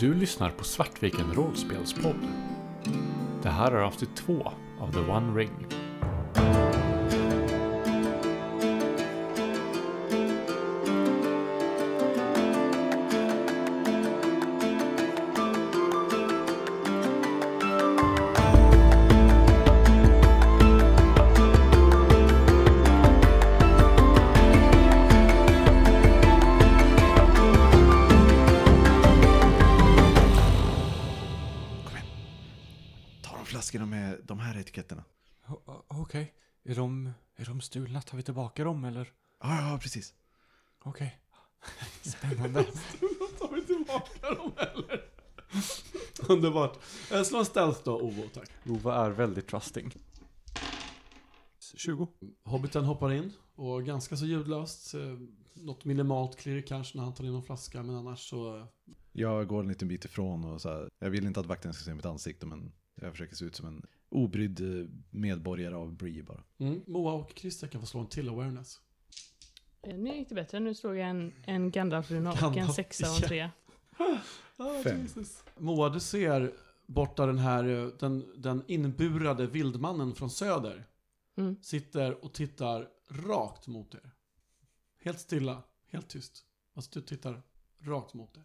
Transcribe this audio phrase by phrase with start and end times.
[0.00, 2.28] Du lyssnar på Svartviken rollspelspodd.
[3.42, 5.79] Det här är avsnitt två av The One Ring.
[46.30, 46.78] Underbart.
[47.24, 48.50] Slå en stealth då, Ovo, tack.
[48.68, 49.92] Ova är väldigt trusting.
[51.76, 52.08] 20.
[52.44, 54.94] Hobbiten hoppar in och ganska så ljudlöst.
[54.94, 55.00] eh,
[55.54, 58.56] Något minimalt klirr kanske när han tar in en flaska, men annars så...
[58.58, 58.64] eh,
[59.12, 61.84] Jag går en liten bit ifrån och så här, jag vill inte att vakten ska
[61.84, 66.22] se mitt ansikte men jag försöker se ut som en obrydd eh, medborgare av Bree
[66.22, 66.42] bara.
[66.58, 66.80] Mm.
[66.86, 68.80] Moa och Christer kan få slå en till awareness.
[69.94, 70.60] Nu gick det bättre.
[70.60, 73.50] Nu slog jag en, en Gandalf-runa och en sexa och en trea.
[74.84, 75.02] Fem.
[75.02, 75.44] Jesus.
[75.56, 76.52] Moa, du ser
[76.86, 80.86] borta den här, eh, den, den inburade vildmannen från söder.
[81.36, 81.56] Mm.
[81.62, 84.10] Sitter och tittar rakt mot er.
[85.02, 86.44] Helt stilla, helt tyst.
[86.74, 87.42] Alltså du tittar
[87.80, 88.44] rakt mot er.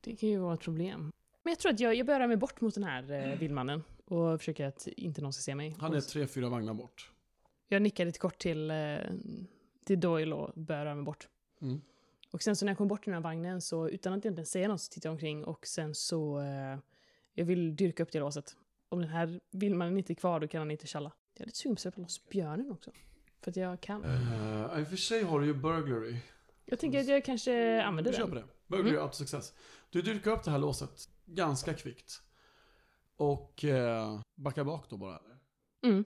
[0.00, 1.12] Det kan ju vara ett problem.
[1.42, 4.40] Men jag tror att jag, jag börjar mig bort mot den här eh, vildmannen och
[4.40, 5.76] försöker att inte någon ska se mig.
[5.80, 7.12] Han är tre, fyra vagnar bort.
[7.68, 8.96] Jag nickar lite kort till, eh,
[9.84, 11.28] till Doyle och börjar röra mig bort.
[11.60, 11.80] Mm.
[12.32, 14.46] Och sen så när jag kommer bort i den här vagnen så utan att egentligen
[14.46, 16.78] säga något så tittar jag omkring och sen så eh,
[17.34, 18.56] jag vill dyrka upp det låset.
[18.88, 21.12] Om den här vildmannen inte är kvar då kan han inte tjalla.
[21.34, 22.90] Jag är lite sugen på att släppa loss björnen också.
[23.40, 24.04] För att jag kan.
[24.04, 26.16] Uh, I och för sig har du ju burglary.
[26.64, 28.46] Jag tänker att jag kanske Du använder köper den.
[28.46, 28.52] det.
[28.66, 29.02] Burglary Mm.
[29.04, 29.54] out success.
[29.90, 32.22] Du dyrkar upp det här låset ganska kvickt.
[33.16, 35.16] Och eh, backar bak då bara.
[35.18, 35.38] eller?
[35.86, 36.04] Mm.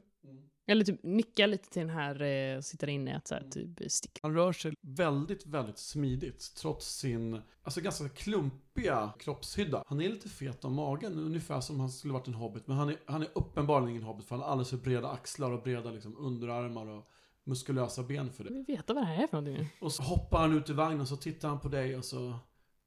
[0.69, 3.51] Eller typ nicka lite till den här eh, sitter inne att så här, Mm.
[3.51, 4.19] typ stick.
[4.23, 9.85] Han rör sig väldigt, väldigt smidigt trots sin, alltså ganska klumpiga kroppshydda.
[9.87, 12.67] Han är lite fet om magen, ungefär som han skulle varit en hobbit.
[12.67, 15.51] Men han är, han är uppenbarligen ingen hobbit för han har alldeles för breda axlar
[15.53, 17.11] och breda liksom, underarmar och
[17.45, 18.51] muskulösa ben för det.
[18.53, 19.69] vill veta vad det här är för någonting.
[19.81, 22.39] Och så hoppar han ut ur vagnen och så tittar han på dig och så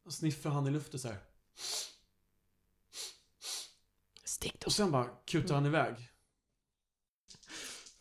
[0.09, 1.17] sniffrar han i luften så här.
[4.25, 4.66] Stick då.
[4.66, 5.96] Och sen bara kutar han iväg.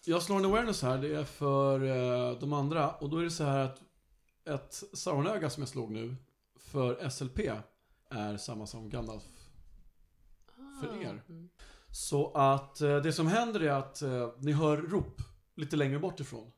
[0.05, 2.91] Jag slår en awareness här, det är för eh, de andra.
[2.91, 3.83] Och då är det så här att
[4.45, 6.17] ett Sauronöga som jag slog nu
[6.57, 7.39] för SLP
[8.11, 9.23] är samma som Gandalf.
[10.81, 11.23] För er.
[11.29, 11.49] Mm.
[11.91, 15.23] Så att eh, det som händer är att eh, ni hör rop
[15.55, 16.53] lite längre bort ifrån.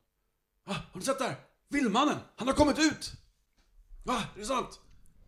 [0.65, 1.35] Ah, har ni sett det här?
[1.69, 2.17] Vildmannen!
[2.35, 3.13] Han har kommit ut!
[4.05, 4.23] Va?
[4.35, 4.79] Är det sant?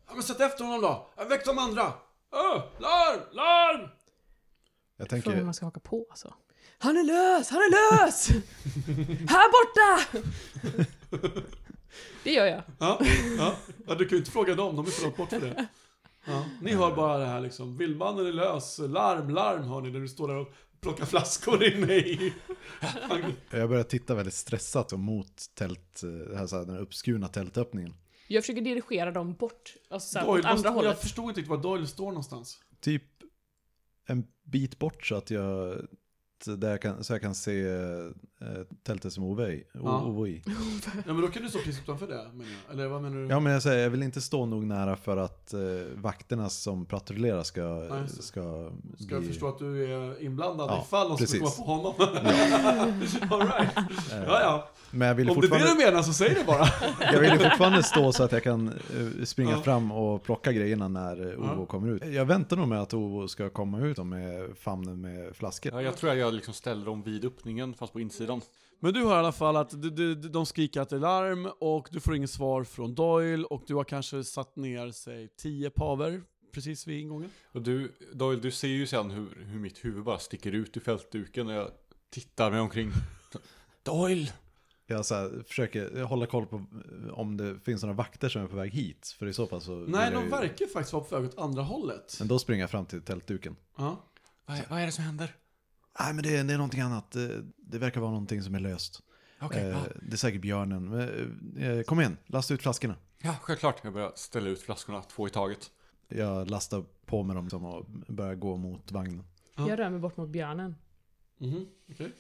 [0.08, 1.10] Ja men sätt efter honom då!
[1.30, 1.84] Väck de andra!
[2.32, 3.22] Öh, larm!
[3.32, 3.90] Larm!
[4.98, 6.34] Jag Frågan om tänker, man ska haka på alltså.
[6.84, 7.50] Han är lös!
[7.50, 8.28] Han är lös!
[9.30, 10.20] här borta!
[12.24, 12.64] det gör jag.
[12.80, 13.00] Ja,
[13.38, 13.56] ja.
[13.88, 15.68] ja, du kan ju inte fråga dem, de är för långt bort för det.
[16.26, 20.00] Ja, ni hör bara det här liksom, vildmannen är lös, larm, larm hör ni när
[20.00, 22.34] du står där och plockar flaskor inne i...
[23.50, 27.94] jag börjar titta väldigt stressat mot tält, eh, det här, så här, den uppskurna tältöppningen.
[28.28, 29.74] Jag försöker dirigera dem bort.
[29.90, 31.02] Alltså så här, åt Doyle, andra jag hållet.
[31.02, 32.60] förstod inte riktigt var Doyle står någonstans.
[32.82, 33.04] Typ
[34.06, 35.78] en bit bort så att jag,
[36.46, 38.10] där jag kan, så jag kan se eh,
[38.84, 39.64] tältet som Ove i.
[39.72, 40.14] Ja.
[41.06, 42.74] Ja men då kan du stå precis utanför det menar jag.
[42.74, 43.28] Eller vad menar du?
[43.28, 45.60] Ja men jag säger, jag vill inte stå nog nära för att eh,
[45.96, 51.10] vakterna som patrullerar ska, Ja, ska, Ska jag förstå att du är inblandad Ja, ifall
[51.10, 51.94] de skulle komma på honom?
[53.32, 53.78] All right.
[54.12, 54.70] Eh, Ja, ja.
[54.96, 56.66] Men jag vill, Om det är det fortfarande, du menar så säg det bara.
[57.14, 59.62] jag vill fortfarande stå så att jag kan eh, springa Ja.
[59.62, 61.66] fram och plocka grejerna när eh, Ovo Ja.
[61.66, 62.06] kommer ut.
[62.14, 65.72] Jag väntar nog med att Ovo ska komma ut med famnen med flaskor.
[65.74, 68.33] Ja, jag tror att jag liksom ställer dem vid öppningen, fast på insidan.
[68.80, 71.50] Men du hör i alla fall att de, de, de skriker att det är larm
[71.60, 75.70] och du får inget svar från Doyle och du har kanske satt ner, säg, tio
[75.70, 76.22] paver
[76.52, 77.30] precis vid ingången.
[77.52, 80.82] Och du, Doyle, du ser ju sen hur, hur mitt huvud bara sticker ut ur
[80.82, 81.72] fältduken och jag
[82.10, 82.92] tittar mig omkring.
[83.84, 84.32] Doyle!
[84.86, 86.66] Jag så här, försöker hålla koll på
[87.12, 89.16] om det finns några vakter som är på väg hit.
[89.20, 89.76] För i så fall så...
[89.76, 92.16] Nej, de ju- verkar faktiskt vara på väg åt andra hållet.
[92.20, 93.56] Men då springer jag fram till tältduken.
[93.78, 94.04] Ja.
[94.46, 95.36] Vad är, vad är det som händer?
[96.00, 97.12] Nej men det, är- det är någonting annat.
[97.12, 99.02] Det, det verkar vara någonting som är löst.
[99.42, 99.84] Okej, eh, ja.
[100.02, 100.90] Det är säkert björnen.
[100.90, 102.96] Men, eh, kom igen, lasta ut flaskorna.
[103.22, 103.80] ja, självklart.
[103.84, 105.72] Jag börjar ställa ut flaskorna, två i taget.
[106.08, 109.24] Jag lastar på med dem som och börjar gå mot vagnen.
[109.56, 109.70] Ja.
[109.70, 110.76] Jag rör mig bort mot björnen.
[111.38, 112.12] Mhm, okej.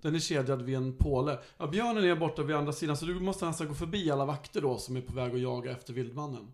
[0.00, 1.38] Den är kedjad vid en påle.
[1.58, 4.60] Ja, björnen är borta vid andra sidan, så du måste nästan gå förbi alla vakter
[4.60, 6.52] då som är på väg att jaga efter vildmannen.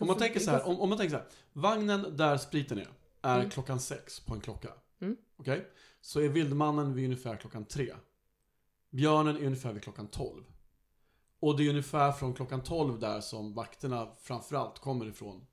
[0.00, 1.26] Om man tänker så här, om, om man tänker så här.
[1.52, 2.88] Vagnen där spriten är,
[3.22, 3.50] är Mm.
[3.50, 4.68] klockan sex på en klocka.
[5.40, 5.66] Okej?
[6.00, 7.94] Så är vildmannen vid ungefär klockan tre.
[8.90, 10.44] Björnen är ungefär vid klockan tolv.
[11.40, 15.46] Och det är ungefär från klockan tolv där som vakterna framförallt kommer ifrån.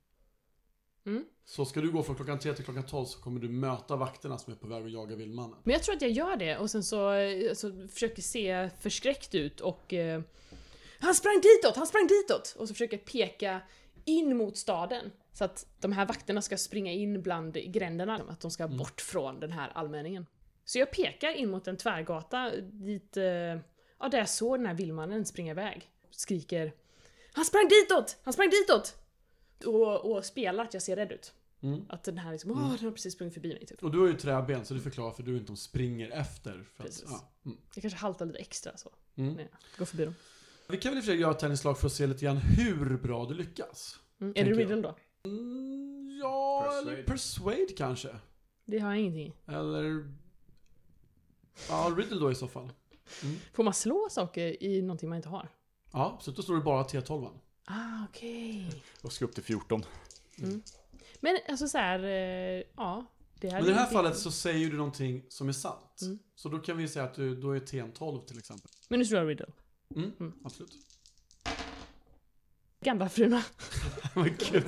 [1.06, 1.24] Mm.
[1.44, 4.38] Så ska du gå från klockan tre till klockan tolv så kommer du möta vakterna
[4.38, 5.58] som är på väg att jaga vildmannen.
[5.64, 7.08] Men jag tror att jag gör det och sen så
[7.50, 10.22] alltså, försöker se förskräckt ut och eh,
[11.00, 12.56] Han sprang ditåt, han sprang ditåt!
[12.58, 13.60] Och så försöker jag peka
[14.04, 15.10] in mot staden.
[15.38, 19.40] Så att de här vakterna ska springa in bland gränderna, att de ska bort från
[19.40, 20.26] den här allmänningen.
[20.64, 24.74] Så jag pekar in mot en tvärgata dit, eh, ja där jag såg den här
[24.74, 25.90] vildmannen springa iväg.
[26.10, 26.72] Skriker
[27.32, 28.16] Han sprang ditåt!
[28.22, 28.96] Han sprang ditåt!
[29.64, 31.34] Och, och spelar att jag ser rädd ut.
[31.60, 31.84] Mm.
[31.88, 33.82] Att den här liksom, åh den har precis sprungit förbi mig typ.
[33.82, 36.52] Och du har ju träben så du förklarar för du inte de springer efter.
[36.52, 37.04] För att, Precis.
[37.06, 37.32] ja.
[37.44, 37.58] mm.
[37.74, 38.92] Jag kanske haltar lite extra så.
[39.16, 39.34] Mm.
[39.34, 40.14] när jag går förbi dem.
[40.68, 42.36] Vi kan väl i och för sig göra ett tennislag för att se lite grann
[42.36, 43.98] hur bra du lyckas.
[44.20, 44.32] Mm.
[44.36, 44.96] Är det riddle då?
[45.24, 46.92] Mm, ja, Persuade.
[46.92, 48.08] eller persuade kanske.
[48.64, 49.32] Det har jag ingenting.
[49.46, 50.12] Eller...
[51.68, 52.72] Ja, riddle då i så fall.
[53.54, 55.48] Får man slå saker i någonting man inte har?
[55.92, 57.30] Ja, så då står det bara T12.
[57.64, 58.82] Ah, okej.
[59.02, 59.82] Och ska upp till 14.
[61.20, 63.06] Men alltså så här, eh, ja.
[63.40, 66.00] Det här Men i det här är fallet så säger du någonting som är sant.
[66.02, 66.18] Mm.
[66.34, 68.70] Så då kan vi säga att du, då är T en 12 till exempel.
[68.88, 69.46] Men nu slår jag riddle.
[69.96, 70.32] Mm, Mm.
[70.44, 70.72] absolut.
[72.80, 73.42] Gandalf-fruna.
[74.14, 74.64] Men gud.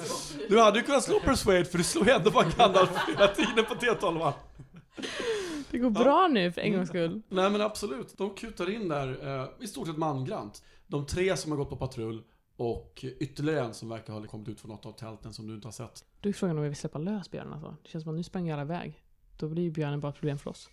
[0.48, 3.74] Du hade ju kunnat slå persuade för du ju ändå bara Gandalf hela tiden på
[3.74, 4.32] T12.
[5.70, 7.22] Det går bra nu för en gångs skull.
[7.28, 10.62] Nej men absolut, de kutar in där eh, i stort sett mangrant.
[10.86, 12.22] De tre som har gått på patrull
[12.56, 15.66] och ytterligare en som verkar ha kommit ut från något av tälten som du inte
[15.66, 16.04] har sett.
[16.20, 17.76] Då är frågan om vi vill släppa lös björnen alltså.
[17.82, 19.04] Det känns som att nu sprang alla iväg.
[19.36, 20.70] Då blir ju björnen bara ett problem för oss.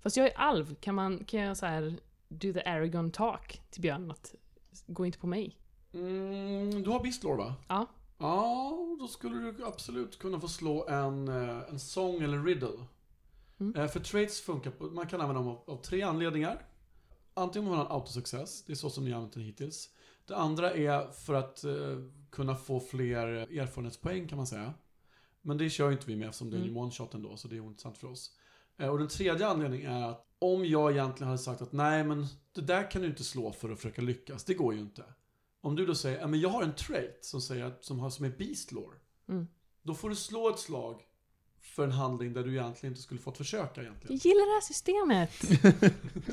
[0.00, 1.96] Fast jag är alv, kan, man, kan jag så här
[2.28, 4.10] do the Aragon talk till björnen?
[4.10, 4.34] Att
[4.86, 5.59] gå inte på mig.
[5.92, 7.54] Mm, du har Bistlor va?
[7.68, 7.86] Ja.
[8.18, 12.86] Ja, då skulle du absolut kunna få slå en, eh, en sång eller riddle.
[13.60, 13.76] Mm.
[13.80, 16.66] Eh, För traits funkar på, man kan använda dem av, av tre anledningar.
[17.34, 19.88] Antingen om man har en autosuccess, det är så som ni har använt den hittills.
[20.26, 21.72] Det andra är för att eh,
[22.30, 23.26] kunna få fler
[23.60, 24.74] erfarenhetspoäng kan man säga.
[25.42, 26.76] Men det kör ju inte vi med eftersom det är Mm.
[26.76, 28.30] en one-shot ändå, så det är ointressant för oss.
[28.78, 32.26] Eh, Och den tredje anledningen är att om jag egentligen hade sagt att nej men
[32.52, 35.04] det där kan du inte slå för att försöka lyckas, det går ju inte.
[35.60, 38.10] Om du då säger, ja men jag har en trait som säger att, som, har,
[38.10, 38.96] som är beast lore.
[39.28, 39.48] Mm.
[39.82, 41.02] Då får du slå ett slag
[41.60, 44.16] för en handling där du egentligen inte skulle fått försöka egentligen.
[44.16, 45.62] Jag gillar det här systemet.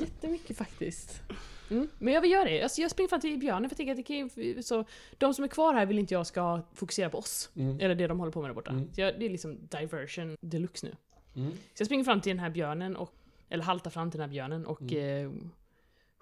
[0.00, 1.22] Jättemycket faktiskt.
[1.70, 1.88] Mm.
[1.98, 2.62] Men jag vill göra det.
[2.62, 4.84] Alltså jag springer fram till björnen för jag tänker att det kan ju, så
[5.18, 7.50] De som är kvar här vill inte jag ska fokusera på oss.
[7.54, 7.80] Mm.
[7.80, 8.70] Eller det de håller på med där borta.
[8.70, 8.90] Mm.
[8.96, 10.96] Jag, det är liksom diversion deluxe nu.
[11.42, 11.52] Mm.
[11.52, 13.14] Så jag springer fram till den här björnen och
[13.48, 15.30] eller haltar fram till den här björnen och eh,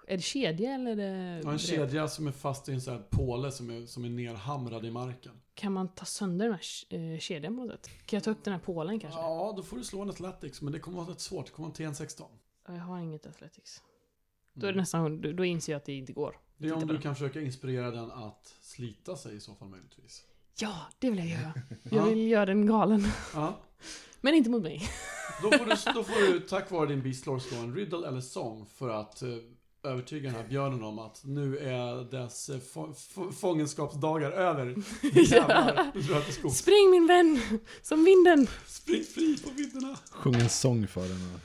[0.09, 1.41] Är det kedja eller är det Mm.
[1.45, 4.09] Ja, en kedja som är fast i en sån här påle som är, som är
[4.09, 5.31] nerhamrad i marken.
[5.53, 8.05] Kan man ta sönder den här eh, kedjan på något sätt?
[8.05, 9.19] Kan jag ta upp den här pålen kanske?
[9.19, 11.45] Ja, då får du slå en Athletics, men det kommer vara rätt svårt.
[11.45, 12.23] Det kommer vara en T16.
[12.67, 13.81] Jag har inget athletics.
[14.53, 16.39] Då är det nästan, då, inser jag att det inte går.
[16.57, 20.25] Det är om du kan försöka inspirera den att slita sig i så fall möjligtvis.
[20.59, 21.53] Ja, det vill jag göra.
[21.83, 21.95] Ja.
[21.97, 23.07] Jag vill göra den galen.
[23.33, 23.57] Ja.
[24.21, 24.81] Men inte mot mig.
[25.41, 28.65] Då får, du, då får du tack vare din Beastlore slå en riddle eller sång
[28.65, 29.29] för att eh,
[29.87, 34.65] övertyga den här björnen om att nu är dess eh, få, få, fångenskapsdagar över.
[35.31, 36.01] Jävlar, nu
[36.43, 36.51] jag.
[36.51, 37.39] Spring min vän!
[37.81, 38.47] Som vinden!
[38.67, 39.97] Spring fri på vidderna.
[40.11, 41.39] Sjung en sång för den.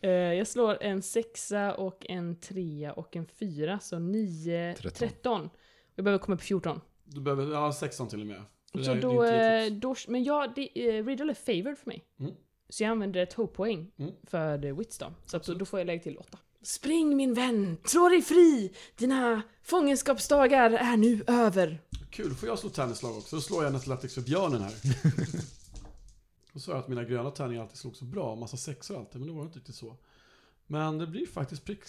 [0.00, 5.08] Eh, jag slår en sexa och en trea och en fyra, så 9, 13.
[5.08, 5.50] 13.
[5.94, 6.80] Jag behöver komma på 14.
[7.04, 8.42] Du behöver, ja 16 till och med.
[8.72, 11.30] För det Så här är då, inte eh, riktigt- då, men ja, det, eh, Riddle
[11.32, 12.04] är favored för mig.
[12.20, 12.32] Mm.
[12.68, 14.12] Så jag använder ett hope-poäng Mm.
[14.26, 14.58] för.
[14.84, 15.58] Så att då, Absolut.
[15.58, 16.38] då får jag lägga till 8.
[16.64, 17.76] Spring min vän!
[17.84, 18.74] Slå dig fri!
[18.96, 21.80] Dina fångenskapsdagar är nu över.
[22.10, 23.36] Kul, får jag slå tennislag också.
[23.36, 24.74] Då slår jag en Athletics för björnen här.
[26.52, 29.28] Då sa jag att mina gröna tärningar alltid slog så bra, massa sexor alltid, men
[29.28, 29.96] det var inte riktigt så.
[30.66, 31.80] Men det blir faktiskt prick,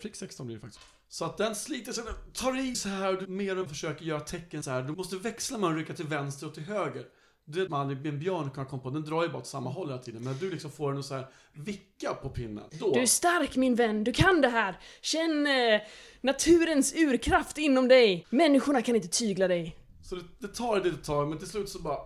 [0.00, 0.84] prick 16 blir det faktiskt.
[1.08, 4.62] Så att den sliter sig, tar i så här, du mer och försöker göra tecken
[4.62, 4.82] så här.
[4.82, 7.06] Du måste växla med att rycka till vänster och till höger.
[7.44, 9.88] Du vet man, en björn kan komma på, den drar ju bara åt samma håll
[9.88, 10.24] hela tiden.
[10.24, 12.64] Men du liksom får den att så här vicka på pinnen.
[12.80, 14.78] Då, Du är stark min vän, du kan det här!
[15.02, 15.80] Känn eh,
[16.20, 18.26] naturens urkraft inom dig!
[18.30, 19.76] Människorna kan inte tygla dig.
[20.02, 21.98] så det, det tar ett litet tag, men till slut så bara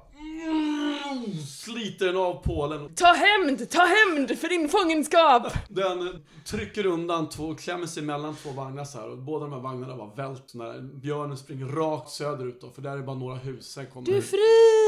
[0.45, 2.95] mm, sliter den av pålen.
[2.95, 3.71] Ta hämnd!
[3.71, 5.52] Ta hämnd för din fångenskap!
[5.69, 6.14] Den eh,
[6.45, 9.97] trycker undan två, klämmer sig mellan två vagnar så här och båda de här vagnarna
[9.97, 13.66] var vält när björnen springer rakt söderut då, för där är bara några hus.
[13.66, 14.07] Sen kommer...
[14.07, 14.86] Du är fri!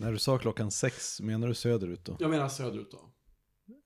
[0.00, 2.16] När du sa klockan sex, menar du söderut då?
[2.18, 3.00] Jag menar söderut då.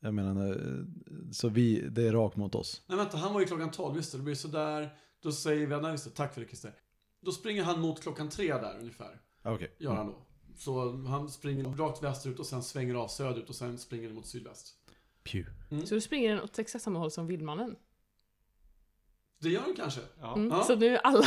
[0.00, 0.84] Jag menar, eh,
[1.32, 2.82] så vi, det är rakt mot oss.
[2.86, 4.94] Nej vänta, han var ju klockan 12, visst det, det blir sådär.
[5.22, 6.72] Då säger vi, nej just det, tack för det Christer.
[7.20, 9.20] Då springer han mot klockan tre där ungefär.
[9.42, 9.76] Ah, Okej.
[9.78, 10.26] Gör han då.
[10.56, 14.74] Så han springer rakt västerut och sen svänger av söderut och sen springer mot sydväst.
[15.24, 15.50] Pew.
[15.86, 17.76] Så du springer den åt exakt samma håll som vildmannen.
[19.40, 20.00] Det gör han kanske.
[20.20, 20.34] Ja.
[20.36, 20.48] Mm.
[20.50, 20.62] Ja.
[20.64, 21.24] Så nu är alla.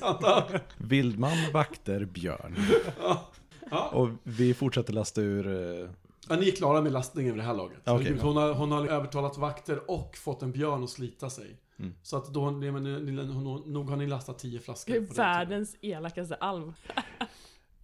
[0.00, 0.48] Ja.
[0.78, 2.56] Vildman, vakter, björn.
[2.98, 3.30] Ja.
[3.70, 3.88] Ja.
[3.88, 5.46] Och vi fortsätter lasta ur...
[5.82, 5.88] eh,
[6.28, 7.78] Ja, ni är klara med lastningen vid det här laget.
[7.84, 8.04] Ja, okej.
[8.04, 11.56] Herregud, hon, har, hon har övertalat vakter och fått en björn att slita sig.
[11.78, 11.94] Mm.
[12.02, 14.92] Så att då, men, ni- ni- hon- nog har ni lastat 10 flaskor.
[14.92, 16.72] Det är på den världens elakaste alv.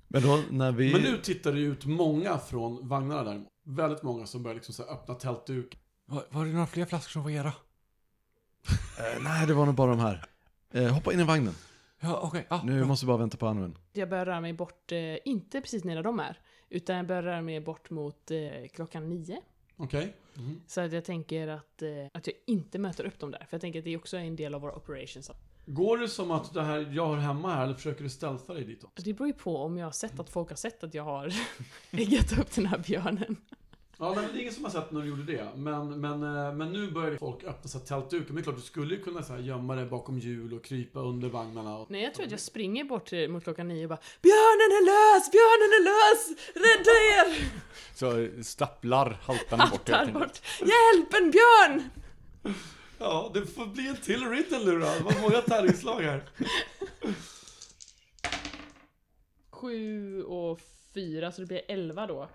[0.09, 0.89] Men då när vi...
[0.93, 1.03] tiden.
[1.03, 3.49] Men nu tittar det ut många från vagnarna däremot.
[3.65, 5.79] Väldigt många som börjar liksom så här öppna tältduk.
[6.07, 7.53] Var, var det några fler flaskor som var era?
[8.99, 10.25] Eh, nej, det var nog bara de här.
[10.73, 11.55] Eh, hoppa in i vagnen.
[12.01, 12.47] Ja, okej.
[12.51, 12.87] Ah, Nu bra.
[12.87, 13.79] måste vi bara vänta på Anwen.
[13.93, 16.39] Jag börjar röra mig bort, eh, inte precis nära de är,
[16.69, 19.41] utan jag börjar röra mig bort mot eh, klockan nio.
[19.77, 20.17] Okej?
[20.35, 20.61] Mhm.
[20.67, 23.39] Så att jag tänker att, eh, att jag inte möter upp dem där.
[23.39, 25.31] För jag tänker att det är också en del av våra operations.
[25.67, 28.65] Går det som att det här jag har hemma här eller försöker du stealtha dig
[28.65, 28.91] ditåt?
[29.05, 31.33] Det beror ju på om jag har sett att folk har sett att jag har
[31.91, 33.37] äggat upp den här björnen.
[34.03, 35.49] Ja, nej, men det är ingen som har sett när du gjorde det.
[35.57, 38.27] Men, men, eh, men nu börjar folk öppna sig tältduken.
[38.27, 40.65] Men det är klart, du skulle ju kunna så här, gömma dig bakom hjul och
[40.65, 41.79] krypa under vagnarna.
[41.79, 41.91] Och...
[41.91, 45.31] Nej, jag tror att jag springer bort mot klockan nio och bara Björnen är lös!
[45.31, 46.39] Björnen är lös!
[46.55, 47.51] Rädda er!
[47.95, 50.19] Så stapplar haltande bort helt Tar enkelt.
[50.19, 50.41] bort.
[50.61, 51.91] Hjälp, en björn!
[52.99, 54.79] Ja, det får bli en till riddle nu då.
[54.79, 56.23] Det var många tärningsslag här.
[59.51, 60.61] Sju och
[60.95, 62.29] fyra, så det blir elva då.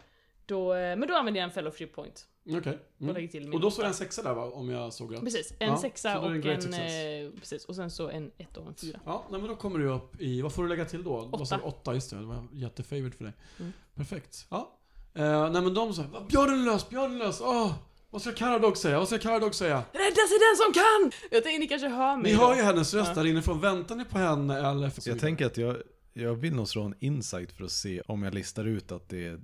[0.45, 2.27] Då eh, men då använder jag en fellowship point.
[2.49, 2.79] Okej.
[2.99, 3.53] Och Mm.
[3.53, 3.87] Och då står det åtta.
[3.87, 5.21] en sexa där va, om jag såg rätt?
[5.21, 6.61] Precis, en Ja, sexa en och en...
[6.61, 6.91] success.
[6.91, 8.99] Eh, precis, och sen så en ett och en fyra.
[9.05, 11.25] Ja, nej, men då kommer du upp i, vad får du lägga till då?
[11.31, 11.61] Vad sa du?
[11.61, 11.77] Åtta.
[11.79, 12.17] Åtta, just det.
[12.17, 13.33] Det var jättefavorite för dig.
[13.59, 13.73] Mm.
[13.95, 14.47] Perfekt.
[14.49, 14.79] Ja.
[15.13, 17.73] Eh, nej men de sa, "Va, björnen är lös, björnen är lös, åh!
[18.09, 18.99] Vad ska Caradog säga?
[18.99, 19.75] Vad ska Caradog säga?
[19.91, 21.11] Rädda sig den som kan!
[21.31, 22.45] Jag tänkte ni kanske hör mig Ni då.
[22.45, 23.21] hör ju hennes röst Ja.
[23.23, 23.61] där inifrån.
[23.61, 24.91] Väntar ni på henne eller?
[25.05, 25.77] Jag tänker att jag,
[26.13, 29.27] jag vill nog slå en insight för att se om jag listar ut att det
[29.27, 29.39] är...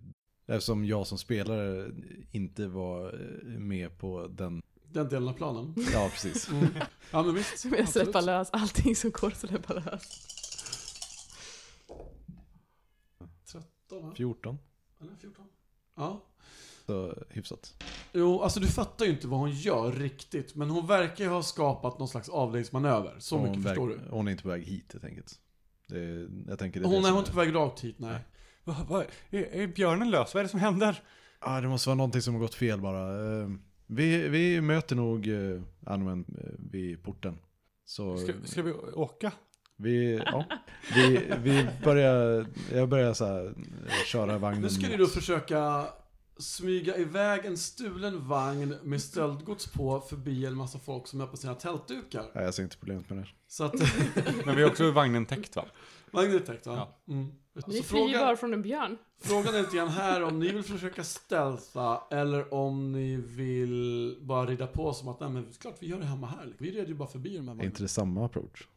[0.47, 1.91] Eftersom jag som spelare
[2.31, 4.61] inte var eh, med på den...
[4.91, 5.75] Den delen av planen.
[5.93, 6.49] Ja, precis.
[6.49, 6.67] Mm.
[7.11, 7.59] Ja men visst.
[7.59, 10.27] Så jag släppa lös allting som går att släppa lös.
[13.45, 14.13] 13 va?
[14.15, 14.57] 14.
[15.01, 15.45] Eller 14?
[15.95, 16.21] Ja.
[16.85, 17.83] Så hyfsat.
[18.13, 20.55] Jo, alltså du fattar ju inte vad hon gör riktigt.
[20.55, 23.15] Men hon verkar ju ha skapat någon slags avledningsmanöver.
[23.19, 23.99] Så Hon mycket väg- förstår du.
[24.09, 25.39] Hon är inte på väg hit helt enkelt.
[25.87, 27.99] Det, jag tänker det är Hon det är som hon inte på väg rakt hit,
[27.99, 28.19] nej.
[28.63, 30.33] Va, va, är, är björnen lös?
[30.33, 31.03] Vad är det som händer?
[31.41, 33.39] Ja, det måste vara någonting som har gått fel bara.
[33.41, 33.49] Eh,
[33.87, 37.37] Vi, vi möter nog uh, Anwen eh, vid porten.
[37.85, 39.31] Så Ska, ska vi åka?
[39.75, 40.45] vi, ja,
[40.95, 45.87] vi, vi börjar, jag börjar så här, eh, köra vagnen Nu ska ni då försöka
[46.37, 51.37] smyga iväg en stulen vagn med stöldgods på förbi en massa folk som är på
[51.37, 52.25] sina tältdukar.
[52.35, 53.27] Nej, jag ser inte problemet med det.
[53.47, 53.73] Så att,
[54.45, 55.65] Men vi har också vagnen täckt va?
[56.11, 56.73] vagnen är täckt va?
[57.07, 57.13] Ja.
[57.13, 57.31] Mm.
[57.53, 58.97] Ni flyr frågan, från en björn.
[59.19, 64.45] frågan är lite grann här om ni vill försöka stealtha eller om ni vill bara
[64.45, 66.55] rida på som att nej men klart vi gör det hemma här.
[66.57, 67.63] Vi red ju bara förbi de här Är vagnarna.
[67.63, 68.67] inte det samma approach?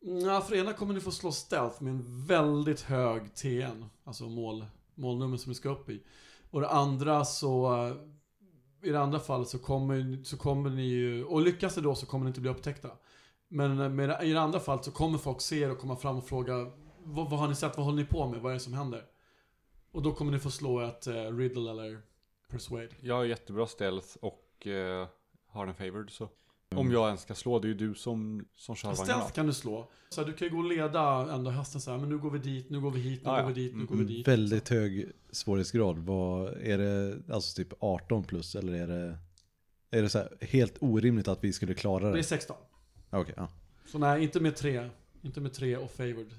[0.00, 3.84] Ja, för ena kommer ni få slå stealth med en väldigt hög TN.
[4.04, 6.02] Alltså mål, målnummer som ni ska upp i.
[6.50, 7.76] Och det andra så...
[7.86, 11.24] eh, I det andra fallet så kommer, så kommer ni ju...
[11.24, 12.88] Och lyckas det då så kommer ni inte bli upptäckta.
[13.48, 16.16] Men eh, med, i det andra fallet så kommer folk se er och komma fram
[16.18, 16.54] och fråga
[17.04, 17.76] vad, vad har ni sett?
[17.76, 18.40] Vad håller ni på med?
[18.40, 19.04] Vad är det som händer?
[19.92, 22.00] Och då kommer ni få slå ett eh, riddle eller
[22.50, 22.88] persuade.
[23.00, 25.08] Jag har jättebra stealth och eh,
[25.46, 26.28] har den favored så.
[26.72, 26.86] Mm.
[26.86, 29.04] Om jag ens ska slå, det är ju du som, som kör vagnarna.
[29.04, 29.90] Stealth kan du slå.
[30.08, 32.30] Så här, du kan ju gå och leda ändå hästen så här, men nu går
[32.30, 33.40] vi dit, nu går vi hit, nu ja.
[33.40, 34.28] går vi dit, nu går vi dit.
[34.28, 35.98] Väldigt hög svårighetsgrad.
[35.98, 39.18] Vad, är det alltså typ 18 plus eller är det,
[39.90, 42.22] är det så här helt orimligt att vi skulle klara Det är det?
[42.22, 42.56] 16.
[43.10, 43.48] Okej, ja.
[43.86, 44.88] Så nej, inte med tre.
[45.22, 46.34] Inte med tre och favored.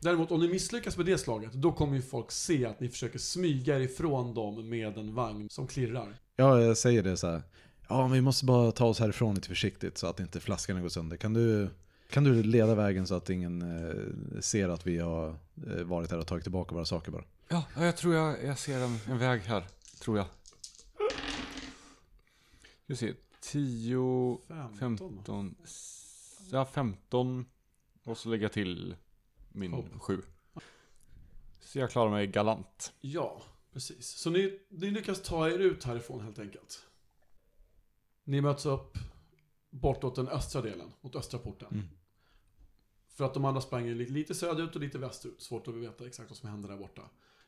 [0.00, 3.18] Däremot om ni misslyckas med det slaget, då kommer ju folk se att ni försöker
[3.18, 6.16] smyga er ifrån dem med en vagn som klirrar.
[6.36, 7.42] ja, jag säger det så här.
[7.88, 11.16] Ja, vi måste bara ta oss härifrån lite försiktigt så att inte flaskorna går sönder.
[11.16, 11.68] Kan du,
[12.10, 15.28] kan du leda vägen så att ingen eh, ser att vi har
[15.66, 17.24] eh, varit här och tagit tillbaka våra saker bara?
[17.48, 19.64] Ja, ja, jag tror jag, jag ser en, en väg här.
[20.00, 20.26] Tror jag.
[22.86, 24.38] Du ser, 10,
[24.78, 24.98] 15.
[24.98, 27.46] 15, s- ja 15
[28.04, 28.96] och så lägger jag till
[29.56, 29.86] min Hopp.
[29.98, 30.22] 7.
[31.60, 32.92] Så jag klarar mig galant.
[33.00, 34.08] Ja, precis.
[34.08, 36.86] Så ni, ni lyckas ta er ut härifrån helt enkelt.
[38.24, 38.98] Ni möts upp
[39.70, 41.68] bortåt den östra delen, mot östra porten.
[41.72, 41.88] Mm.
[43.08, 45.42] För att de andra sprang lite, lite söderut och lite västerut.
[45.42, 47.02] Svårt att veta exakt vad som händer där borta.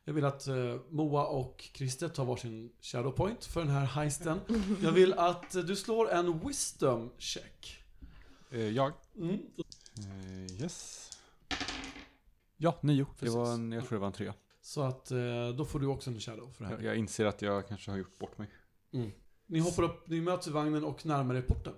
[0.04, 4.40] Jag vill att eh, Moa och Christer tar varsin shadow point för den här heisten.
[4.82, 7.78] Jag vill att eh, du slår en wisdom check.
[8.50, 8.92] Eh, jag.
[9.16, 9.38] Mm.
[10.60, 11.10] Yes.
[12.60, 13.06] Ja, nio.
[13.20, 14.34] Det var en, jag tror det var en trea.
[14.60, 16.76] Så att eh, då får du också en shadow för det här.
[16.76, 18.48] Jag, jag inser att jag kanske har gjort bort mig.
[19.46, 21.72] Ni hoppar upp, ni möts i vagnen och närmar er porten.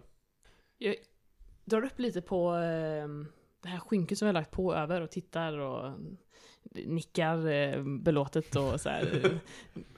[0.79, 0.97] Jag
[1.65, 3.09] drar upp lite på eh,
[3.63, 6.01] det här skynket som jag har lagt på över och tittar och
[6.73, 9.41] nickar eh, belåtet och så här.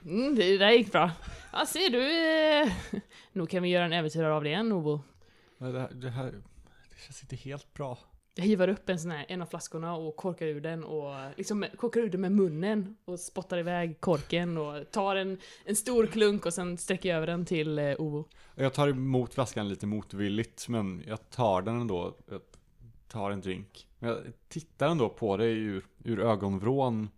[0.05, 1.11] Mm, det där gick bra.
[1.53, 2.27] Ja, ser du.
[2.61, 2.73] Eh,
[3.31, 4.63] nog kan vi göra en äventyrare av det.
[5.57, 6.31] Men Det här, det här
[6.89, 7.97] det känns inte helt bra.
[8.35, 11.65] Jag hivar upp en sån här, en av flaskorna och korkar ur den och liksom
[11.77, 16.45] korkar ur den med munnen och spottar iväg korken och tar en, en stor klunk
[16.45, 18.27] och sen sträcker jag över den till eh, Ovo.
[18.55, 22.17] Jag tar emot flaskan lite motvilligt, men jag tar den ändå.
[22.29, 22.41] Jag
[23.07, 23.87] tar en drink.
[23.99, 27.09] Men jag tittar ändå på det ur, ur ögonvrån.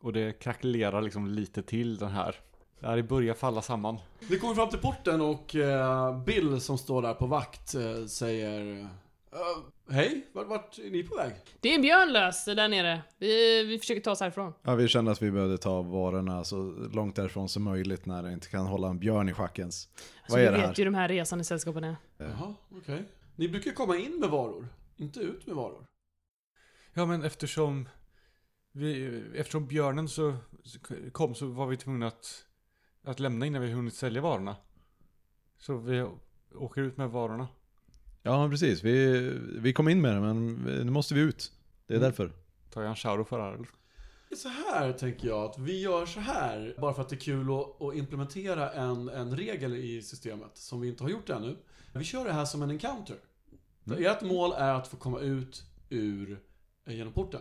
[0.00, 2.36] Och det krackelerar liksom lite till den här.
[2.80, 3.98] Det här börjar falla samman.
[4.30, 8.88] Ni kommer fram till porten och eh, Bill som står där på vakt eh, säger
[9.32, 11.32] eh, Hej, vart, vart är ni på väg?
[11.60, 13.02] Det är en björn lös där nere.
[13.18, 14.52] Vi, vi försöker ta oss härifrån.
[14.62, 18.32] Ja, vi kände att vi behövde ta varorna så långt därifrån som möjligt när det
[18.32, 19.80] inte kan hålla en björn i schack ens.
[19.82, 19.88] Så
[20.28, 20.74] Vad är vi det vet här?
[20.78, 21.96] ju de här resande sällskapen är.
[22.18, 23.04] Jaha, okej.
[23.36, 25.84] Ni brukar komma in med varor, inte ut med varor.
[26.94, 27.88] Ja, men eftersom
[28.72, 30.78] vi, eftersom björnen så så
[31.12, 32.44] kom så var vi tvungna att,
[33.04, 34.56] att lämna innan vi hunnit sälja varorna.
[35.58, 36.06] Så vi
[36.54, 37.48] åker ut med varorna.
[38.26, 38.82] Ja, men precis.
[38.84, 39.18] Vi,
[39.58, 41.52] vi kom in med det, men nu måste vi ut.
[41.86, 42.08] Det är Mm.
[42.10, 42.32] därför.
[42.70, 43.68] Tar jag en shadow för det här eller?
[44.36, 47.50] Så här tänker jag att vi gör så här, bara för att det är kul
[47.50, 51.56] att, att implementera en, en regel i systemet som vi inte har gjort ännu.
[51.94, 53.16] Vi kör det här som en encounter.
[53.86, 54.04] Mm.
[54.06, 56.40] Ert mål är att få komma ut ur
[56.86, 57.40] eh, genom porten.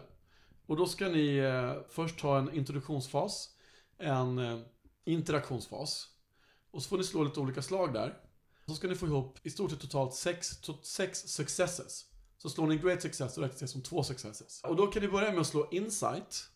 [0.66, 3.50] Och då ska ni eh, först ta en introduktionsfas,
[3.98, 4.60] en eh,
[5.06, 6.08] interaktionsfas.
[6.72, 8.18] Och så får ni slå lite olika slag där.
[8.68, 12.06] Så ska ni få ihop i stort sett totalt sex, to, sex successes.
[12.38, 14.62] Så slår ni great success, då räknas det som två successes.
[14.64, 16.50] Och då kan ni börja med att slå insight.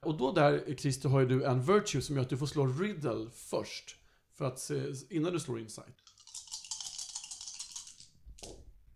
[0.00, 2.66] Och då där, Christer, har ju du en virtue som gör att du får slå
[2.66, 3.96] riddle först.
[4.34, 5.94] För att se, innan du slår insight.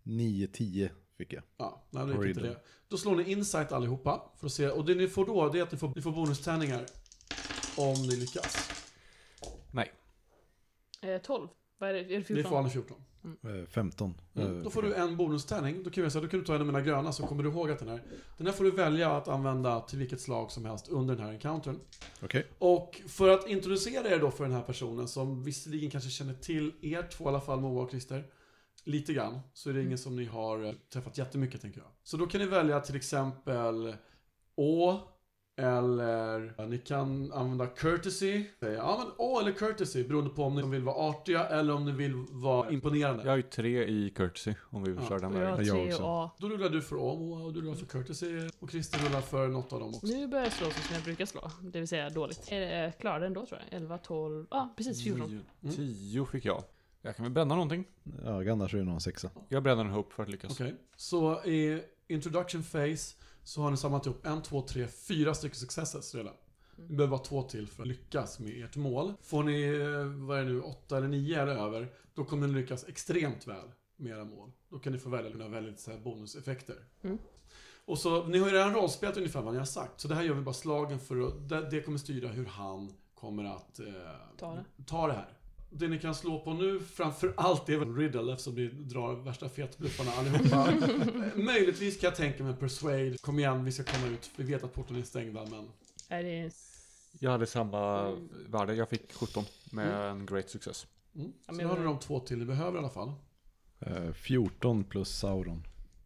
[0.03, 1.43] 9-10 fick jag.
[1.57, 2.63] Ja, nej, det är inte det.
[2.87, 4.31] Då slår ni insight allihopa.
[4.35, 6.11] För att se, och det ni får då, det är att ni får, ni får
[6.11, 6.85] bonustärningar.
[7.77, 8.69] Om ni lyckas.
[9.71, 9.91] Nej.
[11.01, 11.47] Eh, 12.
[11.79, 11.99] Vad är det?
[11.99, 12.49] Är det Ni 14?
[12.49, 12.97] får aldrig 14.
[13.43, 14.13] Eh, 15.
[14.35, 14.57] Mm.
[14.57, 15.83] Eh, Då får du en bonustärning.
[15.83, 17.49] Då kan vi säga, då kan du ta en av mina gröna så kommer du
[17.49, 18.03] ihåg att den här.
[18.37, 21.31] Den här får du välja att använda till vilket slag som helst under den här
[21.33, 21.79] encountern.
[22.21, 22.47] Okej.
[22.59, 26.73] Och för att introducera er då för den här personen som visserligen kanske känner till
[26.81, 28.23] er två i alla fall, Moa och Christer.
[28.83, 29.39] Lite grann.
[29.53, 31.89] Så är det ingen som ni har eh, träffat jättemycket tänker jag.
[32.03, 33.95] Så då kan ni välja till exempel
[34.55, 34.99] Å.
[35.59, 38.45] Eller ja, ni kan använda courtesy.
[38.59, 41.91] Ja men Å eller courtesy beroende på om ni vill vara artiga eller om ni
[41.91, 43.23] vill vara imponerande.
[43.23, 45.09] Jag har ju tre i courtesy om vi vill Ja.
[45.09, 45.65] köra den jag har vägen.
[45.65, 46.03] Jag 3 också.
[46.03, 46.31] och A.
[46.37, 48.49] Då rullar du för Å Moa och du rullar för courtesy.
[48.59, 50.07] Och Christer rullar för något av dem också.
[50.07, 51.51] Nu börjar jag slå så som jag brukar slå.
[51.61, 52.51] Det vill säga dåligt.
[52.51, 53.81] Jag klarade ändå tror jag.
[53.81, 55.29] 11, 12, ja ah, precis 14.
[55.29, 55.75] Nio, Mm.
[55.75, 56.63] Tio fick jag.
[57.01, 57.85] Jag kan väl bränna någonting.
[58.25, 59.29] Ja, Gandars är ju någon sexa.
[59.49, 60.51] Jag bränner en hope för att lyckas.
[60.51, 63.15] Okej, så i introduction phase
[63.49, 66.33] så har ni samlat ihop en, två, tre, fyra stycken successes redan.
[66.75, 69.13] Ni behöver bara två till för att lyckas med ert mål.
[69.21, 72.53] Får ni, eh, vad är det nu, åtta eller nio eller över, då kommer ni
[72.53, 74.51] lyckas extremt väl med era mål.
[74.69, 76.75] Då kan ni få välja, välja lite så här bonuseffekter.
[77.01, 77.17] Mm.
[77.85, 80.23] Och så, ni har ju redan rollspelat ungefär vad ni har sagt, så det här
[80.23, 83.85] gör vi bara slagen för att, det, det kommer styra hur han kommer att eh,
[84.37, 84.65] Ta det.
[84.85, 85.37] ta det här.
[85.71, 89.49] Det ni kan slå på nu framför allt är väl riddle eftersom ni drar värsta
[89.49, 90.73] fetbluffarna allihopa.
[91.35, 93.17] Möjligtvis kan jag tänka mig persuade.
[93.21, 94.29] Kom igen, vi ska komma ut.
[94.35, 95.69] Vi vet att porten är stängda men...
[96.09, 96.51] Är det...
[97.19, 98.11] Jag hade samma
[98.47, 98.75] värde.
[98.75, 100.87] Jag fick 17 med en great success.
[101.15, 101.33] Mm.
[101.45, 103.11] Så nu har ni de två till ni behöver i alla fall.
[103.79, 105.63] Eh, 14 plus Sauron.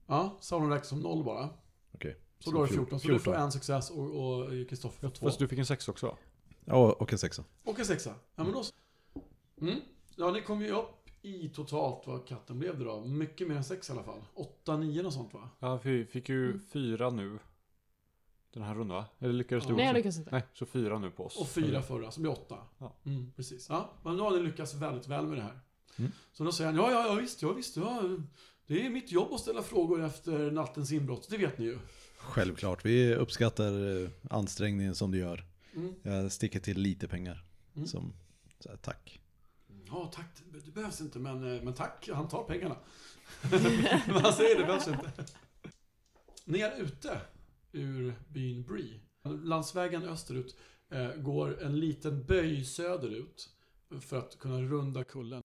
[0.08, 1.50] Ja, Sauron räknas som noll bara.
[1.92, 2.18] Okej.
[2.40, 3.00] Så då har du fjor- 14.
[3.00, 5.26] Så du får en success och, Kristoffer får två.
[5.26, 6.18] Fast du fick en sex också va?
[6.66, 7.44] Ja, och en sexa.
[7.64, 8.16] Och en sexa.
[8.36, 8.74] Ja men då så.
[9.68, 9.80] Mm.
[10.16, 13.06] Ja, ni kom ju upp i totalt vad katten blev det då.
[13.06, 14.22] Mycket mer än sex i alla fall.
[14.34, 15.50] Åtta, nio och sånt va?
[15.60, 16.60] Ja, vi fick ju Mm.
[16.74, 17.40] fyra nu.
[18.54, 19.06] Den här rundan va?
[19.20, 19.76] Eller lyckades du Ja.
[19.76, 20.32] Nej, jag lyckas inte.
[20.32, 21.38] Nej, så fyra nu på oss.
[21.40, 22.58] Och fyra förra, så blir åtta.
[22.78, 22.96] Ja.
[23.06, 23.70] Mm, precis.
[23.70, 25.60] Ja, men då har ni lyckats väldigt väl med det här.
[25.98, 26.12] Mm.
[26.34, 28.04] Så då säger han, ja, ja, ja visst, ja, visst, ja.
[28.68, 31.78] Det är mitt jobb att ställa frågor efter nattens inbrott, det vet ni ju.
[32.18, 35.44] Självklart, vi uppskattar eh, ansträngningen som du gör.
[35.76, 35.94] Mm.
[36.04, 37.46] Jag sticker till lite pengar.
[37.76, 37.88] Mm.
[37.88, 38.14] Som,
[38.60, 39.20] så här, tack.
[39.88, 42.76] Ja, tack, det- behövs inte, men, eh, men tack, han tar pengarna.
[44.08, 45.12] men han säger det behövs inte.
[46.46, 47.22] Ni är ute
[47.72, 49.00] ur byn Bree.
[49.44, 50.58] Landsvägen österut
[50.90, 53.50] eh, går en liten böj söderut
[54.02, 55.42] för att kunna runda kullen.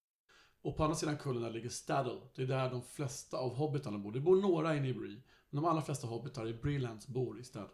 [0.63, 2.21] Och på andra sidan kullen där ligger Staddle.
[2.35, 4.13] Det är där de flesta av hobbitarna bor.
[4.13, 5.23] Det bor några inne i Bree.
[5.51, 7.71] Men de allra flesta hobbitar i Breelands bor i Staddle.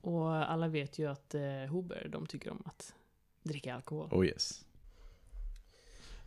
[0.00, 2.94] Och alla vet ju att eh, Huber, de tycker om att
[3.42, 4.08] dricka alkohol.
[4.12, 4.64] Oh yes.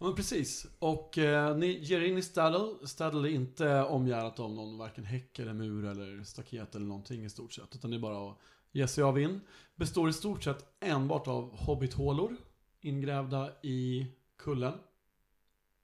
[0.02, 0.68] Ja, men precis.
[0.80, 2.88] Och eh, ni ger in i Staddle.
[2.88, 7.30] Staddle är inte omgärdat av någon varken häck eller mur eller staket eller någonting i
[7.30, 7.76] stort sett.
[7.76, 8.38] Utan det är bara att
[8.72, 9.42] ge sig av in.
[9.76, 12.38] Består i stort sett enbart av hobbithålor
[12.82, 14.74] ingrävda i kullen.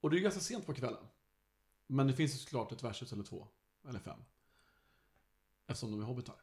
[0.02, 1.04] Och det är ju ganska sent på kvällen.
[1.88, 3.48] Men det finns ju såklart ett värdshus eller två.
[3.90, 4.20] Eller fem.
[5.68, 6.36] Eftersom de är hobbitar.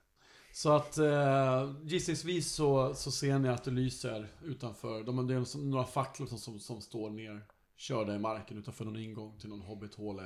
[0.53, 5.03] Så att eh, gissningsvis så, så ser ni att det lyser utanför.
[5.03, 8.97] De, det är några facklor som, som, som står ner körda i marken utanför någon
[8.97, 10.23] ingång till någon hobbithåle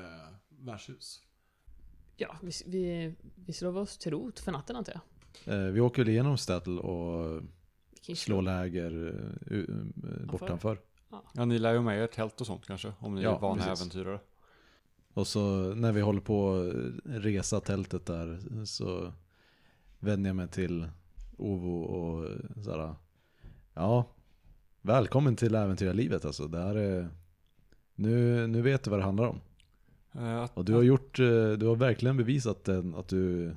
[0.49, 1.23] värdshus.
[2.17, 3.15] Ja, vi, vi,
[3.47, 4.93] vi slår oss till rot för natten antar
[5.45, 5.55] jag.
[5.55, 7.43] Eh, vi åker väl igenom Stattle och
[8.15, 10.79] slår läger eh, u- eh, bortanför.
[11.35, 13.63] Ja, ni lär ju med er tält och sånt kanske, om ni Ja, är vana
[13.63, 13.81] precis.
[13.81, 14.21] äventyrare.
[15.13, 19.13] Och så när vi håller på att resa tältet där så
[19.99, 20.89] vänder jag mig till
[21.37, 22.31] Ovo och
[22.65, 22.95] såhär.
[23.75, 24.05] Ja,
[24.81, 26.49] välkommen till äventyrarlivet alltså.
[26.49, 27.09] Det här är,
[27.99, 29.41] nu, nu vet du vad det handlar om.
[30.13, 33.55] Eh, att, Och du har gjort, eh, du har verkligen bevisat att du,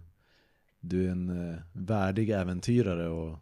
[0.80, 3.38] du är en eh, värdig äventyrare och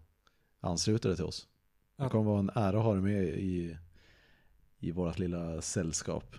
[0.59, 1.47] ansluter dig till oss.
[1.95, 3.77] Det kommer vara en ära att ha dig med i,
[4.79, 6.35] i vårt lilla sällskap.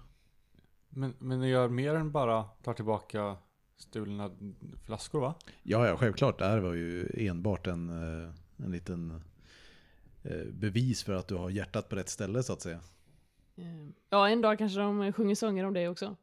[0.88, 3.37] men, men ni gör mer än bara tar tillbaka
[3.77, 4.31] stulna
[4.85, 5.35] flaskor va?
[5.62, 6.38] Ja, ja, självklart.
[6.38, 7.88] Det här var ju enbart en,
[8.57, 9.23] en liten
[10.53, 12.81] bevis för att du har hjärtat på rätt ställe så att säga.
[13.61, 16.16] Eh, Ja, en dag kanske de sjunger sånger om det också.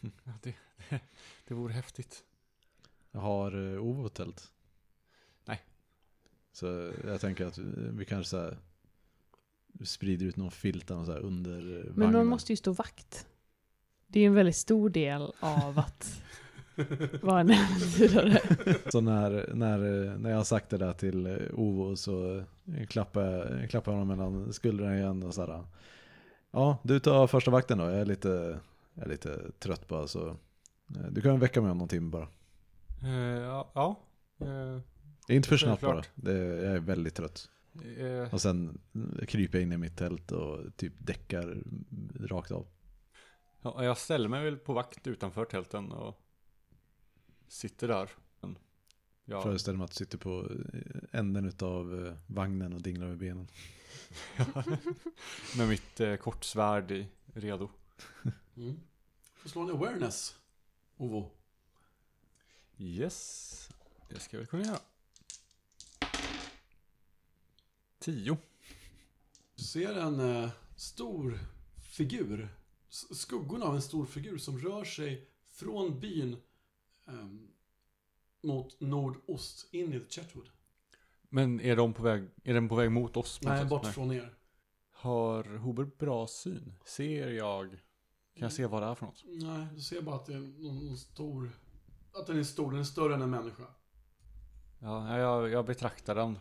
[0.00, 0.54] Ja, det,
[0.90, 1.00] det,
[1.48, 2.24] det vore häftigt.
[3.12, 4.52] Har uh, Ovo tält?
[5.44, 5.62] Nej.
[6.52, 8.58] Så jag tänker att vi kanske så här
[9.84, 12.12] sprider ut någon filt eller så här under eh, Men vagnen.
[12.12, 13.26] man måste ju stå vakt.
[14.06, 16.22] Det är en väldigt stor del av att
[17.22, 18.40] vara en äventyrare.
[18.90, 19.78] Så när, när,
[20.18, 22.44] när jag har sagt det där till eh, Ovo så
[22.88, 23.22] klappar
[23.60, 25.64] jag klappar honom mellan skulderna igen och så här.
[26.50, 27.84] Ja, du tar första vakten då.
[27.84, 28.60] Jag är lite,
[28.94, 30.28] jag är lite trött bara så.
[30.28, 30.36] eh,
[31.10, 32.28] Du kan väcka mig om någon timme bara.
[33.02, 34.00] Eh, ja, ja.
[34.40, 34.80] Eh,
[35.26, 36.02] Det är inte för snabbt bara.
[36.14, 37.50] Det, jag är väldigt trött.
[37.96, 38.78] eh, Och sen
[39.28, 41.62] kryper jag in i mitt tält och typ däckar
[42.20, 42.66] rakt av.
[43.62, 46.20] ja, jag ställer mig väl på vakt utanför tälten och
[47.48, 48.10] sitter där.
[48.40, 48.58] Men,
[49.24, 50.50] ja, Föreställer mig att du sitter på
[51.12, 53.48] änden av vagnen och dinglar med benen.
[55.56, 57.68] med mitt eh, kortsvärd i, redo.
[58.56, 58.80] Mm.
[59.34, 60.34] Får slå en awareness,
[60.96, 61.30] Ovo.
[62.78, 63.68] Yes,
[64.08, 64.78] det ska vi kunna göra.
[67.98, 68.36] Tio.
[69.54, 71.38] Du ser en eh, stor
[71.82, 72.48] figur.
[72.90, 76.36] S- skuggorna av en stor figur som rör sig från byn
[77.08, 77.48] ehm,
[78.42, 80.48] mot nordost in i Chetwood.
[81.28, 83.40] Men är, de på väg, är den på väg mot oss?
[83.42, 84.34] Nej, bort från er.
[84.90, 86.74] Har Huber bra syn?
[86.84, 87.70] Ser jag?
[88.34, 89.22] Kan jag se vad det är för något?
[89.24, 91.50] Nej, du ser bara att det är någon, någon stor...
[92.12, 93.64] Att den är stor, den är större än en människa.
[94.78, 96.38] Ja, jag, jag betraktar den.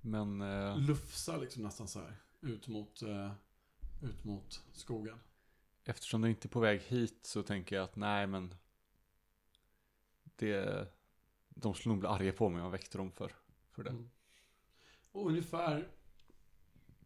[0.00, 0.40] Men...
[0.40, 3.32] Eh, Lufsar liksom nästan så här ut mot, eh,
[4.02, 5.18] ut mot skogen.
[5.84, 8.54] eftersom den inte är på väg hit så tänker jag att nej men...
[10.36, 10.88] Det...
[11.48, 13.32] De skulle nog bli arga på mig om jag väckte dem för,
[13.80, 13.90] för det.
[13.90, 14.10] Mm.
[15.12, 15.88] Och ungefär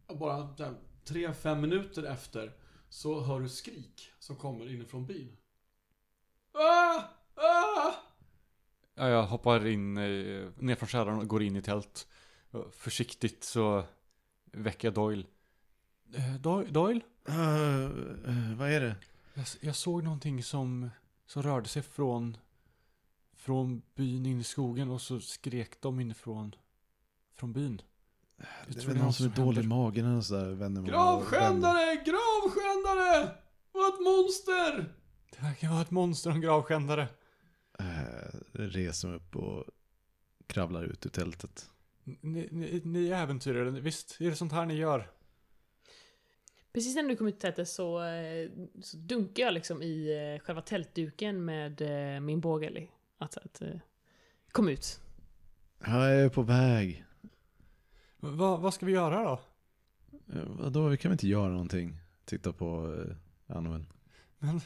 [0.07, 2.53] bara där, tre, fem minuter efter
[2.89, 5.37] så hör du skrik som kommer inifrån byn.
[6.51, 7.03] Ah!
[7.35, 7.93] Ah!
[8.95, 12.07] Ja, jag hoppar in ner från kärran och går in i tält.
[12.71, 13.83] Försiktigt så
[14.51, 15.27] väcker jag Doyle.
[16.13, 16.71] Eh, Doyle?
[16.71, 17.01] Doyle?
[17.29, 18.95] Uh, vad är det?
[19.33, 20.89] Jag, jag såg någonting som,
[21.25, 22.37] som rörde sig från,
[23.33, 26.55] från byn in i skogen och så skrek de inifrån
[27.35, 27.81] från byn.
[28.37, 30.51] Jag Det är tror väl det är någon som är dålig i magen eller sådär.
[30.51, 30.81] Vänder.
[30.81, 31.95] Gravskändare!
[31.95, 33.35] Gravskändare!
[33.71, 34.93] Vad ett monster!
[35.31, 37.07] Det verkar vara ett monster och en gravskändare.
[37.79, 39.63] Eh, reser mig upp och
[40.47, 41.69] kravlar ut ur tältet.
[42.03, 45.11] Ni, ni, ni är äventyrare, visst är det sånt här ni gör?
[46.73, 48.49] Precis när du kom ut tältet så, eh,
[48.81, 52.87] så dunkar jag liksom i eh, själva tältduken med eh, min båge.
[53.17, 53.61] Att, att
[54.51, 55.01] kom ut.
[55.85, 57.05] Ja, jag är på väg.
[58.19, 59.39] Va, vad ska vi göra då?
[60.33, 61.97] Eh, Vadå, vi kan väl inte göra någonting?
[62.25, 62.95] Titta på
[63.49, 63.85] eh, Anwen.
[64.39, 64.61] Men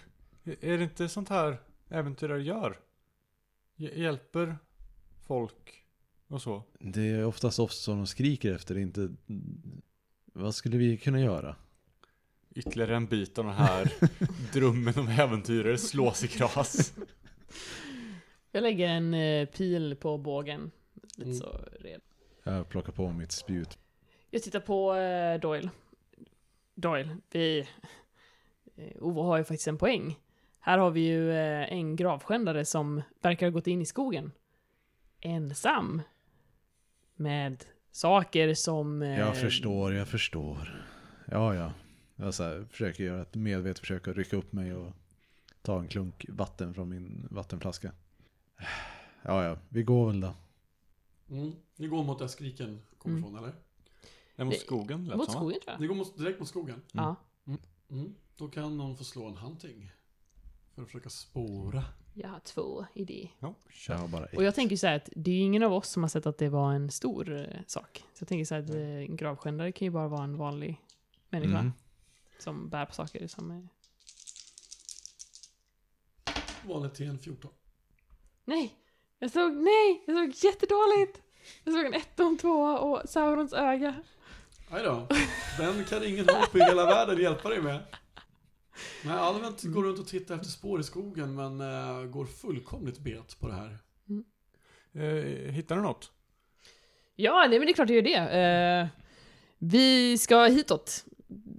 [0.46, 1.58] är det inte sånt här
[1.90, 2.80] äventyrare gör?
[3.78, 4.58] Hj- hjälper
[5.28, 5.84] folk
[6.28, 6.64] och så?
[6.80, 9.10] Det är oftast oss som de skriker efter, inte...
[10.34, 11.56] Vad skulle vi kunna göra?
[12.56, 13.94] Ytterligare en bit av den här
[14.54, 16.94] drömmen om äventyrare slås i kras.
[18.52, 20.72] Jag lägger en eh, pil på bågen.
[21.16, 21.36] lite Mm.
[21.38, 22.02] så red.
[22.44, 23.78] Jag plockar på mitt spjut.
[24.30, 25.70] Jag tittar på eh, Doyle.
[26.76, 27.68] Doyle, vi...
[28.76, 30.20] Eh, Ove har ju faktiskt en poäng.
[30.60, 34.32] Här har vi ju eh, en gravskändare som verkar ha gått in i skogen.
[35.22, 36.02] Ensam.
[37.16, 39.02] Med saker som...
[39.02, 40.86] eh, Jag förstår, jag förstår.
[41.26, 41.74] Ja, ja.
[42.16, 44.92] Jag så här, försöker göra ett medvetet försök att rycka upp mig och
[45.62, 47.92] ta en klunk vatten från min vattenflaska.
[49.22, 49.58] Ja, ja.
[49.70, 50.34] Vi går väl då.
[51.30, 51.52] Mm.
[51.80, 53.30] Ni går mot där skriken kommer Mm.
[53.30, 53.56] ifrån, eller?
[54.36, 55.82] Nej, mot Det- skogen lät Mot skogen tror jag.
[55.82, 56.82] Ni går mot, direkt mot skogen.
[56.92, 57.16] Ja.
[57.90, 58.16] Mm.
[58.38, 59.92] Då kan någon få slå en hunting.
[60.76, 61.84] För att försöka spåra.
[62.14, 63.30] Jag har två i det.
[63.40, 63.56] Ja,
[63.88, 66.04] har bara Och jag tänker så här att det är ju ingen av oss som
[66.04, 68.04] har sett att det var en stor eh, sak.
[68.14, 70.82] Så jag tänker så här att eh, en gravskändare kan ju bara vara en vanlig
[71.30, 71.72] människa Mm.
[72.40, 73.68] som bär på saker som är...
[76.68, 77.52] Vanligt till en 14.
[78.46, 78.76] Nej!
[79.20, 80.04] Jag såg, nej!
[80.08, 81.22] Jag såg jättedåligt!
[81.64, 83.96] Jag såg en etta och en tvåa och Saurons öga.
[84.72, 85.08] Aj då.
[85.58, 87.80] Den kan ingen hopp i hela världen hjälpa dig med.
[89.06, 93.40] Nej, Alvent går runt och tittar efter spår i skogen men eh, går fullkomligt bet
[93.40, 93.78] på det här.
[94.94, 96.12] Eh, hittar du något?
[97.16, 98.40] Ja, nej men det är klart jag gör det.
[98.40, 98.88] Eh,
[99.58, 101.06] vi ska hitåt.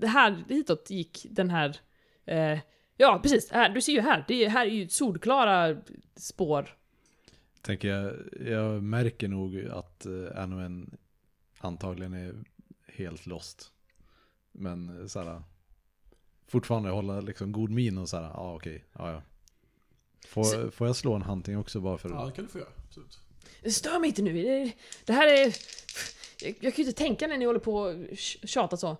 [0.01, 1.77] Det här, hitåt gick den här...
[2.97, 3.51] ja, precis.
[3.51, 4.25] Här, du ser ju här.
[4.29, 5.77] Det är, här är ju solklara
[6.17, 6.77] spår.
[7.63, 8.17] Tänker jag,
[8.49, 10.97] jag märker nog att uh, NON
[11.59, 12.45] antagligen är
[12.87, 13.73] helt lost.
[14.53, 15.43] Men eh, såhär,
[16.47, 19.23] fortfarande hålla liksom god min och såhär, ja ah, okej, ja ja.
[20.27, 22.69] Får, får jag slå en hunting också bara för Ja, det kan du få göra.
[22.87, 23.21] Absolut.
[23.75, 24.73] Stör mig inte nu.
[25.05, 25.57] Det, här är...
[26.43, 28.97] Jag, jag kan ju inte tänka när ni håller på och tj- tjata så.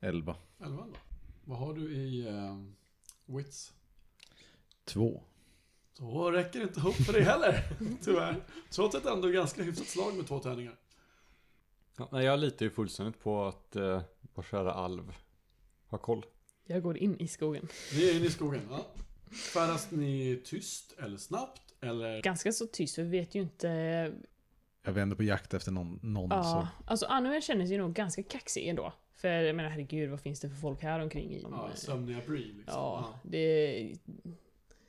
[0.00, 0.36] 11?
[0.60, 0.98] Elvan då.
[1.44, 2.62] Vad har du i eh,
[3.26, 3.72] wits?
[4.84, 5.22] 2.
[5.98, 7.62] Då räcker det inte ihop för dig heller,
[8.04, 8.36] tyvärr.
[8.70, 10.74] Trots att det ändå är ganska hyfsat slag med två tärningar.
[11.98, 14.02] Ja, nej, jag litar ju fullständigt på att eh,
[14.34, 15.12] vår kära alv
[15.86, 16.24] har koll.
[16.64, 17.68] Jag går in i skogen.
[17.94, 18.60] Ni är inne i skogen.
[18.70, 18.86] Ja.
[19.54, 21.62] Färdas ni tyst eller snabbt?
[21.80, 22.22] Eller?
[22.22, 23.68] Ganska så tyst, för vi vet ju inte...
[24.82, 26.68] Jag vänder på jakt efter någon, någon Ja, så.
[26.90, 28.92] alltså Anuel känner sig nog ganska kaxig ändå.
[29.14, 31.42] För jag menar herregud, vad finns det för folk här omkring i?
[31.42, 32.64] Ja, sömniga Bree liksom.
[32.66, 33.94] Ja, det...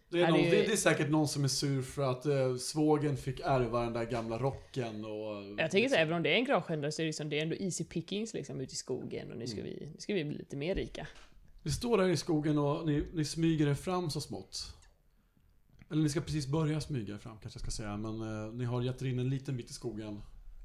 [0.10, 2.26] Det är, någon, är ju- det, det är säkert någon som är sur för att
[2.26, 5.44] eh, svågen fick ärva den där gamla rocken och...
[5.60, 7.38] Jag tänker så här, även om det är en gravskändare så är det, liksom, det
[7.40, 9.74] är ändå easy pickings liksom ute i skogen och nu ska, Mm.
[9.80, 11.08] vi, nu ska vi bli lite mer rika.
[11.64, 14.74] Vi står där i skogen och ni, ni smyger er fram så smått.
[15.92, 17.98] Eller ni ska precis börja smyga er fram kanske jag ska säga.
[17.98, 20.22] Men eh, ni har gett er in en liten bit i skogen.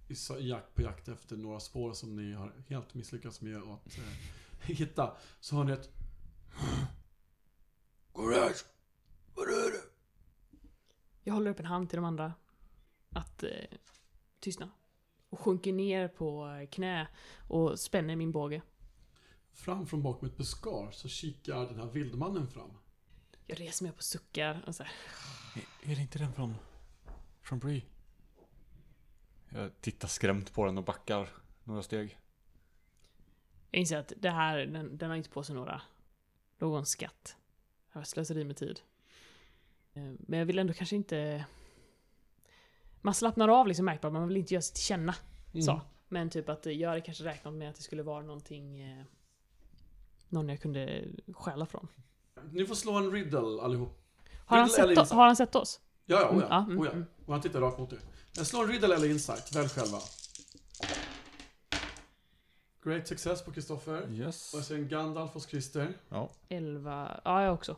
[0.08, 0.14] I
[0.48, 4.04] jakt på jakt efter några spår som ni har helt misslyckats med att eh,
[4.76, 5.12] hitta.
[5.40, 5.88] Så har ni ett...
[8.14, 8.54] Är det?
[11.22, 12.34] Jag håller upp en hand till de andra
[13.10, 13.50] att eh,
[14.40, 14.70] tystna.
[15.28, 17.08] Och sjunker ner på eh, knä
[17.48, 18.62] och spänner min båge.
[19.52, 22.70] Fram från bakom ett buskar så kikar den här vildmannen fram.
[23.46, 24.92] Jag reser mig upp och suckar och så här,
[25.54, 26.54] Är, är det inte den från,
[27.40, 27.84] från Bree?
[29.48, 31.28] Jag tittar skrämt på den och backar
[31.64, 32.18] några steg.
[33.70, 35.82] Jag inser att det här, den, den har inte på sig några,
[36.58, 37.36] någon skatt.
[37.92, 38.80] Jag har slöseri med tid.
[39.94, 41.44] Eh, Men jag vill ändå kanske inte...
[43.00, 45.14] Man slappnar av liksom märkbart, man vill inte göra sig till känna.
[45.52, 45.62] Mm.
[45.62, 45.80] Så.
[46.08, 48.80] Men typ att jag hade kanske räknat med att det skulle vara någonting...
[48.80, 49.04] Eh,
[50.28, 51.88] någon jag kunde stjäla från.
[52.50, 53.98] Ni får slå en riddle allihop.
[54.46, 55.80] Har han, Riddle eller sett, har han sett oss?
[56.04, 56.46] Ja, ja, oh ja.
[56.50, 56.92] ja, mm, oh ja.
[56.92, 57.06] mm.
[57.26, 57.98] Och han tittar rakt mot er.
[58.44, 59.98] Slår en riddle eller insight, välj själva.
[62.84, 64.10] Great success på Kristoffer.
[64.10, 64.54] Yes.
[64.54, 65.94] Och jag ser en Gandalf hos Christer.
[66.48, 67.20] 11...
[67.24, 67.76] Ja, jag också.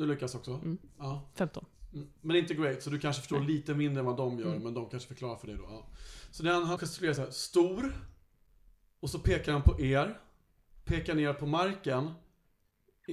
[0.00, 0.50] Du lyckas också.
[0.50, 0.78] Mm.
[0.98, 1.22] Ja.
[1.34, 1.64] 15.
[1.94, 2.08] Mm.
[2.20, 3.48] Men inte great, så du kanske förstår Nej.
[3.48, 4.62] lite mindre än vad de gör, Mm.
[4.62, 5.62] men de kanske förklarar för dig då.
[5.62, 5.86] Ja.
[6.30, 7.92] Så den, han gestikulerar så här, stor.
[9.00, 10.20] Och så pekar han på er.
[10.84, 12.10] Pekar ner på marken.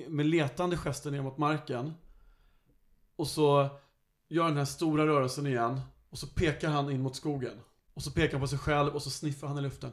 [0.08, 1.94] Med letande gester ner mot marken.
[3.16, 3.70] Och så
[4.28, 5.82] gör den här stora rörelsen igen.
[6.10, 7.60] Och så pekar han in mot skogen.
[7.94, 9.92] Och så pekar han på sig själv och så sniffar han i luften.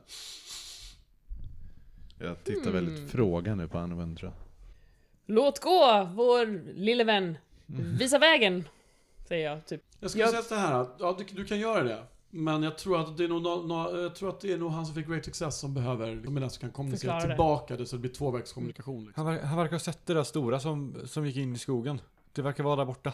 [2.18, 2.72] Jag tittar Mm.
[2.72, 4.43] väldigt frågande på Anwen tror jag.
[5.26, 7.38] Låt gå, vår lille vän.
[7.98, 8.68] Visa vägen!
[9.28, 9.82] Säger jag, typ.
[10.00, 12.04] Jag skulle Jag- säga så här ja, du, du kan göra det.
[12.30, 14.70] Men jag tror att det är nog, nå- nå- jag tror att det är nog
[14.70, 17.34] han som fick Great Success som behöver, som är den som kan kommunicera Förklara det.
[17.34, 19.04] tillbaka det så det blir tvåvägskommunikation.
[19.06, 19.26] Liksom.
[19.26, 22.00] Han, han verkar ha sett det där stora som, som gick in i skogen.
[22.32, 23.12] Det verkar vara där borta.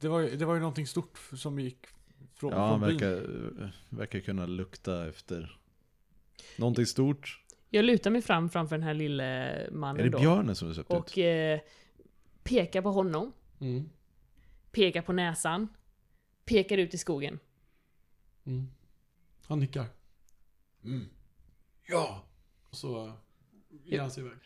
[0.00, 1.86] Det var, ju- det var ju någonting stort som gick
[2.34, 5.58] från, Ja, han från verkar, verkar kunna lukta efter
[6.56, 7.41] någonting stort.
[7.74, 10.18] Jag lutar mig fram framför den här lille mannen Är det då.
[10.18, 10.90] björnen som du sett ut?
[10.90, 11.60] Och eh,
[12.42, 13.32] pekar på honom.
[13.60, 13.88] Mm.
[14.72, 15.68] Pekar på näsan.
[16.44, 17.38] Pekar ut i skogen.
[18.44, 18.68] Mm.
[19.46, 19.86] Han nickar.
[20.84, 21.08] Mm.
[21.86, 22.24] Ja!
[22.70, 23.12] Och så
[23.68, 24.38] ger han sig iväg.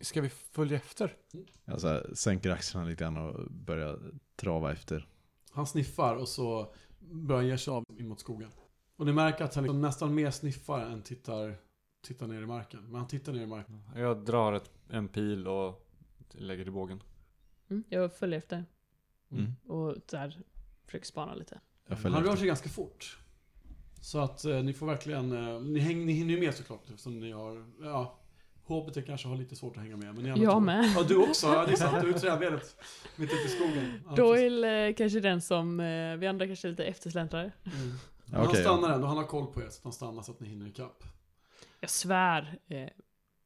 [0.00, 1.16] Ska vi följa efter?
[1.64, 3.98] Jag så här, sänker axlarna lite grann och börjar
[4.36, 5.08] trava efter.
[5.50, 8.50] Han sniffar och så börjar han ge sig av in mot skogen.
[8.96, 11.56] Och ni märker att han liksom nästan mer sniffar än tittar,
[12.04, 12.80] tittar ner i marken.
[12.84, 13.82] Men han tittar ner i marken.
[13.96, 15.88] Jag drar ett, en pil och
[16.30, 17.02] lägger i bågen.
[17.70, 18.64] Mm, jag följer efter.
[19.30, 19.52] Mm.
[19.66, 20.42] Och där
[20.86, 21.60] försöker spana lite.
[21.88, 22.36] Han rör efter.
[22.36, 23.18] sig ganska fort.
[24.00, 27.20] Så att eh, ni får verkligen, eh, ni, häng, ni hinner ju med såklart eftersom
[27.20, 28.18] ni har, ja,
[28.64, 30.14] HBT kanske har lite svårt att hänga med.
[30.14, 30.92] Men ni Jag med.
[30.96, 31.46] Ja, du också.
[31.46, 32.02] Ja, det är sant.
[32.02, 32.76] Du är träbenet
[33.16, 34.00] mitt ute i skogen.
[34.06, 37.52] Ja, Doyle eh, kanske är den som, eh, vi andra kanske är lite eftersläntrare.
[37.64, 37.96] Mm.
[38.32, 40.40] Ja, han stannar ändå, han har koll på er så att han stannar så att
[40.40, 41.04] ni hinner ikapp.
[41.84, 42.88] Jag svär eh,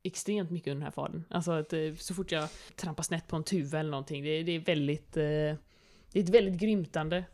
[0.03, 1.25] extremt mycket under den här faden.
[1.31, 4.53] Alltså att eh, så fort jag trampar snett på en tuva eller någonting, det, det
[4.53, 7.25] är väldigt, eh, det är ett väldigt grymtande.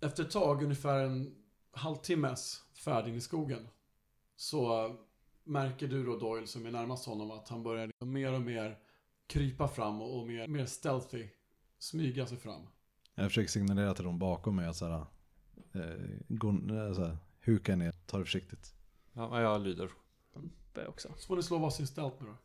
[0.00, 1.34] Efter ett tag, ungefär en
[1.72, 3.68] halvtimmes färd in i skogen,
[4.36, 4.90] så
[5.44, 8.78] märker du då Doyle som är närmast honom att han börjar liksom mer och mer
[9.26, 11.28] krypa fram och mer, mer stealthy,
[11.78, 12.62] smyga sig fram.
[13.14, 15.06] Jag försöker signalera till dem bakom mig att så här,
[15.72, 18.74] eh, gå, eh, så här, huka ner, ta det försiktigt.
[19.12, 19.90] Ja, jag lyder.
[20.74, 21.08] Börjar också.
[21.16, 22.36] Så får ni slå varsin stealth nu då.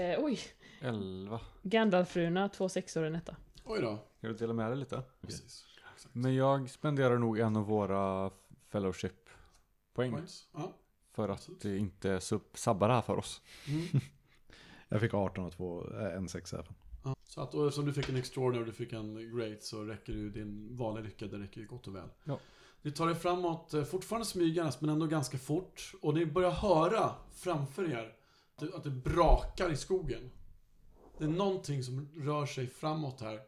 [0.00, 0.38] Eh, oj!
[0.80, 1.40] Elva.
[1.62, 3.36] Gandalfruna, två sexor och en etta.
[3.64, 3.98] Oj då.
[4.18, 5.02] Ska du dela med dig lite?
[5.20, 5.64] Precis.
[5.94, 6.14] Exakt.
[6.14, 8.30] Men jag spenderar nog en av våra
[8.68, 10.12] fellowship-poäng.
[10.12, 10.48] Points.
[10.52, 10.72] Ja.
[11.12, 13.42] För att det inte sub- sabbar det här för oss.
[13.68, 13.86] Mm.
[14.92, 16.74] Jag fick 18 och två, äh, en sexa även.
[17.04, 17.16] Ja.
[17.24, 20.12] Så att och eftersom du fick en extraordinary och du fick en great så räcker
[20.12, 22.08] ju din vanliga lycka, det räcker ju gott och väl.
[22.24, 22.38] Ja.
[22.82, 25.92] Ni tar er framåt, eh, fortfarande smygandes men ändå ganska fort.
[26.02, 28.16] Och ni börjar höra framför er
[28.54, 30.30] att det, att det brakar i skogen.
[31.18, 33.40] Det är någonting som rör sig framåt här.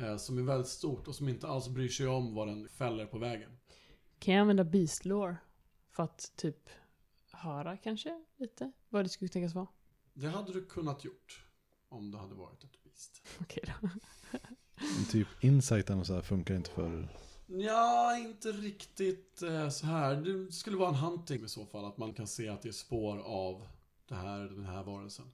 [0.00, 3.06] Eh, som är väldigt stort och som inte alls bryr sig om vad den fäller
[3.06, 3.50] på vägen.
[4.18, 5.36] Kan jag använda beast lore?
[5.90, 6.70] För att typ
[7.32, 8.72] höra kanske lite?
[8.88, 9.66] Vad det skulle tänkas vara?
[10.14, 11.44] Det hade du kunnat gjort.
[11.88, 13.22] Om det hade varit ett beast.
[13.40, 13.88] Okej då.
[15.10, 17.08] Typ insighten och så här funkar inte för...
[17.46, 20.16] Ja, inte riktigt eh, så här.
[20.16, 21.84] Det skulle vara en hunting i så fall.
[21.84, 23.66] Att man kan se att det är spår av
[24.08, 25.24] det här, den här varelsen.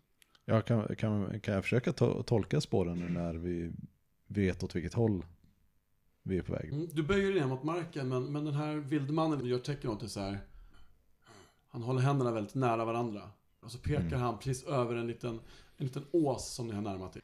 [0.44, 3.72] Ja, kan, kan, kan jag försöka to tolka spåren nu när vi
[4.27, 5.27] vet åt vilket håll
[6.22, 6.72] vi är på väg?
[6.72, 10.09] Mm, du böjer ner mot marken, men, men den här vildmannen gör tecken åt dig
[10.09, 10.38] så här.
[11.68, 13.31] Han håller händerna väldigt nära varandra.
[13.61, 14.20] Och så pekar Mm.
[14.20, 15.40] han precis över en liten,
[15.77, 17.22] en liten ås som ni har närmat er.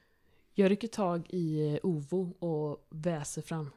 [0.54, 3.70] Jag rycker tag i eh, Ovo och väser fram.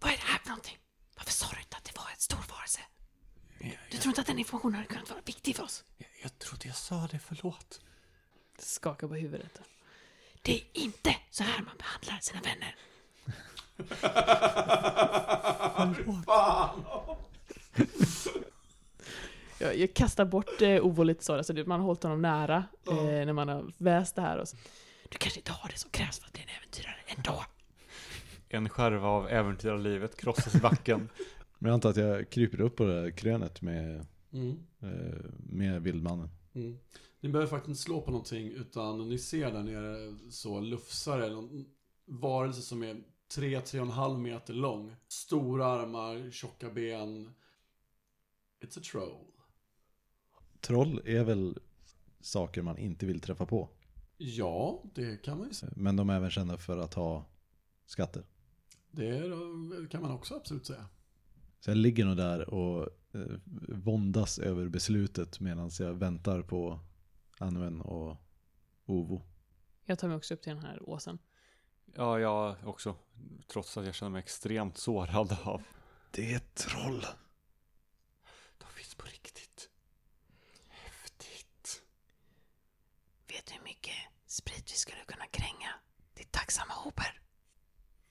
[0.00, 0.78] Vad är det här för någonting?
[1.16, 2.80] Varför sa du inte att det var en stor varelse?
[3.90, 5.84] Du tror inte att den informationen hade kunnat vara viktig för oss?
[5.98, 7.80] Jag, jag trodde jag sa det, förlåt.
[8.58, 9.60] Skakar på huvudet.
[10.42, 12.74] Det är inte så här man behandlar sina vänner.
[16.26, 16.84] Fan!
[19.58, 22.64] Jag, jag kastar bort eh, Ovo lite så, alltså det- man har hållit honom nära
[22.90, 24.38] eh, när man har väst det här.
[24.38, 24.56] Och så.
[25.08, 27.44] Du kanske inte har det som krävs för att bli en äventyrare ändå.
[28.48, 31.08] En skärva av äventyrarlivet krossas i backen.
[31.58, 34.56] Men jag antar att jag kryper upp på det här krönet med, Mm.
[34.80, 36.28] eh, med vildmannen.
[36.54, 36.78] Mm.
[37.20, 41.28] Ni behöver faktiskt inte slå på någonting utan ni ser där nere så lufsar det
[41.30, 41.66] någon
[42.06, 43.02] varelse som är
[43.34, 44.96] 3-3,5 meter lång.
[45.08, 47.34] Stora armar, tjocka ben.
[48.60, 49.24] It's a troll.
[50.60, 51.58] Troll är väl
[52.20, 53.68] saker man inte vill träffa på.
[54.16, 55.72] Ja, det kan man ju säga.
[55.76, 57.26] Men de är även kända för att ha
[57.86, 58.24] skatter.
[58.90, 59.22] Det
[59.90, 60.86] kan man också absolut säga.
[61.64, 63.36] Så jag ligger nog där och eh,
[63.68, 66.80] våndas över beslutet medan jag väntar på
[67.38, 68.16] Anwen och
[68.84, 69.22] Ovo.
[69.84, 71.18] Jag tar mig också upp till den här åsen.
[71.94, 72.96] Ja, jag också.
[73.46, 75.62] Trots att jag känner mig extremt sårad av.
[76.10, 77.06] Det är ett troll.
[78.58, 79.70] De finns på riktigt.
[80.68, 81.82] Häftigt.
[83.28, 83.96] Vet du hur mycket
[84.26, 85.70] sprit vi skulle kunna kränga
[86.14, 87.20] till tacksamma hoper?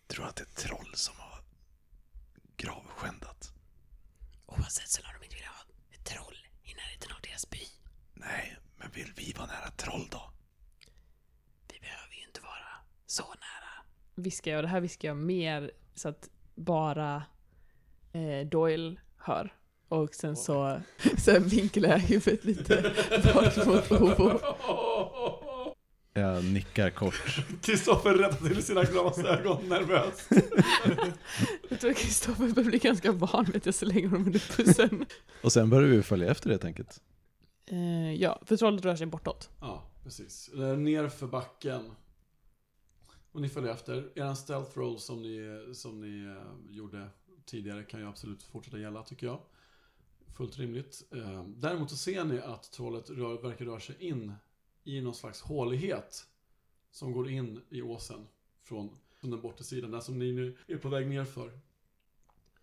[0.07, 1.32] Tror att det är troll som har
[4.63, 7.59] Oavsett så lär de inte vilja ha ett troll i närheten av deras by.
[8.13, 10.31] Nej, men vill vi vara nära troll då?
[11.73, 12.71] Vi behöver ju inte vara
[13.05, 13.85] så nära.
[14.15, 17.23] Viskar jag, och det här viskar jag mer så att bara
[18.13, 19.53] eh, Doyle hör.
[19.87, 20.81] Och sen så,
[21.17, 22.93] sen vinklar jag huvudet lite
[23.33, 24.39] bort mot Ovo.
[26.13, 27.45] Jag nickar kort.
[27.61, 30.29] Kristoffer rättar till sina glasögon nervöst.
[31.69, 35.05] Jag tror att Kristoffer bli ganska van vid att jag slänger honom under bussen.
[35.43, 37.01] Och sen börjar vi följa efter helt enkelt.
[37.65, 39.49] Eh, ja, för trollet rör sig bortåt.
[39.61, 40.49] Ja, precis.
[40.77, 41.91] Ner för backen.
[43.31, 44.19] Och ni följer efter.
[44.19, 47.09] Er stealth roll som ni, som ni eh, gjorde
[47.45, 49.39] tidigare kan ju absolut fortsätta gälla tycker jag.
[50.37, 51.03] Fullt rimligt.
[51.11, 54.33] Eh, däremot så ser ni att trollet rör, verkar röra sig in
[54.83, 56.27] i någon slags hålighet
[56.91, 58.27] som går in i åsen
[58.61, 61.59] från, från den bortre sidan, där som ni nu är på väg ner för.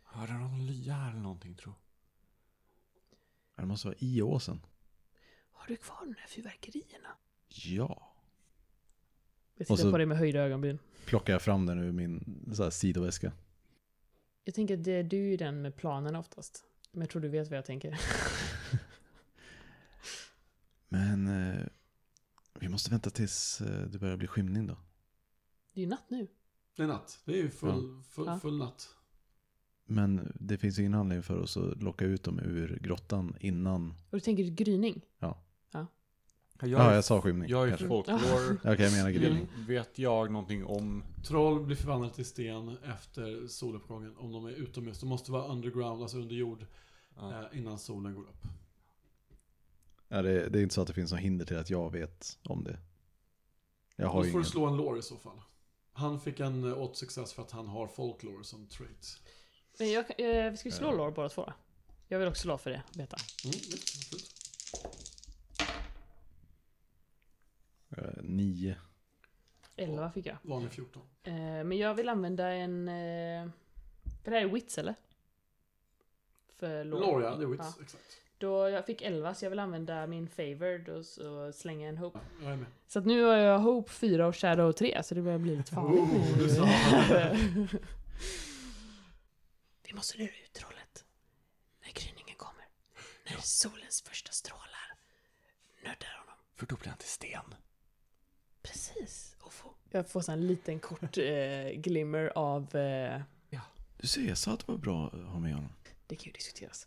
[0.04, 1.72] Hörde någon lya här eller någonting tro?
[3.56, 4.60] Det måste vara i åsen.
[5.52, 7.08] Har du kvar de här fyrverkerierna?
[7.48, 8.12] Ja.
[9.54, 10.78] Jag tittar Och så- på dig med höjda ögonbryn.
[11.06, 13.32] Plockar jag fram den ur min så här, sidoväska.
[14.44, 16.64] Jag tänker att det är du är den med planerna oftast.
[16.92, 18.00] Men jag tror du vet vad jag tänker.
[20.88, 21.66] Men eh,
[22.60, 24.76] vi måste vänta tills eh, det börjar bli skymning då.
[25.74, 26.28] Det är ju natt nu.
[26.76, 27.18] Det är natt.
[27.24, 28.38] Det är ju full, full, Ja.
[28.38, 28.88] full natt.
[29.84, 33.90] Men det finns ingen anledning för oss att locka ut dem ur grottan innan.
[33.90, 35.00] Och du tänker gryning?
[35.18, 35.36] Jag,
[36.62, 37.48] Ja, jag sa skymning.
[37.50, 37.88] jag är kanske.
[37.88, 38.20] folklore.
[38.72, 39.48] Okej, jag menar grillning.
[39.68, 41.04] Vet jag någonting om...
[41.24, 45.00] Troll blir förvandlade till sten efter soluppgången om de är utomhus.
[45.00, 46.66] De måste vara underground, alltså under jord,
[47.16, 47.40] Ja.
[47.52, 48.46] eh, innan solen går upp.
[50.12, 52.38] Ja, det, det är inte så att det finns något hinder till att jag vet
[52.42, 52.78] om det.
[53.96, 54.44] Jag har Då får du ingen.
[54.44, 55.40] slå en lore i så fall.
[55.92, 59.20] Han fick en eh, åt success för att han har folklore som trait.
[59.78, 60.92] Men jag, eh, vi ska slå Ja.
[60.96, 61.52] lore båda två.
[62.08, 63.16] Jag vill också slå för det, veta.
[63.44, 64.34] Mm, ja, absolut.
[67.96, 68.76] Eh, nio.
[69.76, 70.36] 11 fick jag.
[70.42, 71.02] Vanlig 14.
[71.22, 72.88] Eh, men jag vill använda en...
[72.88, 73.50] Eh,
[74.24, 74.94] för det här är wits eller?
[76.56, 77.00] För lore.
[77.06, 77.74] Lore, ja, det är wits.
[77.76, 77.82] Ja.
[77.82, 78.16] Exakt.
[78.40, 82.18] Då jag fick 11 så jag vill använda min favored och så slänga en hope.
[82.42, 82.58] Ja.
[82.86, 85.72] Så att nu har jag hope 4 och shadow 3 så det börjar bli lite
[85.72, 86.42] farligt Oh, nu.
[86.44, 86.64] du sa.
[89.86, 91.04] Vi måste lura ut trollet.
[91.84, 92.64] När gryningen kommer.
[93.26, 94.94] När solens första strålar
[95.84, 96.34] nördar honom.
[96.56, 97.54] För då blir han till sten.
[98.62, 99.36] Precis.
[99.40, 99.74] Och få.
[99.90, 102.76] Jag får så en liten kort eh, glimmer av...
[102.76, 103.20] Eh,
[104.00, 105.72] Du ser, jag sa att det var bra att ha med honom.
[106.06, 106.86] det kan ju diskuteras.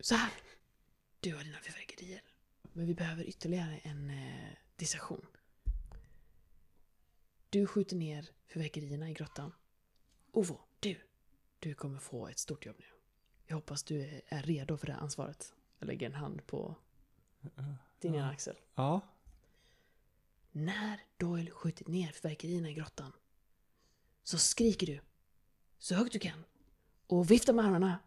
[0.00, 0.30] Så här.
[1.24, 2.22] Du har dina fyrverkerier.
[2.72, 5.26] Men vi behöver ytterligare en eh, distraktion.
[7.50, 9.52] Du skjuter ner fyrverkerierna i grottan.
[10.32, 11.00] Ovo, du.
[11.58, 12.84] Du kommer få ett stort jobb nu.
[13.46, 15.54] Jag hoppas du är- är redo för det här ansvaret.
[15.78, 16.74] Jag lägger en hand på
[18.00, 18.56] din ena axel.
[18.74, 19.00] Ja.
[20.52, 23.12] När Doyle skjutit ner fyrverkerierna i grottan
[24.22, 25.00] så skriker du
[25.78, 26.44] så högt du kan
[27.06, 27.98] och viftar med armarna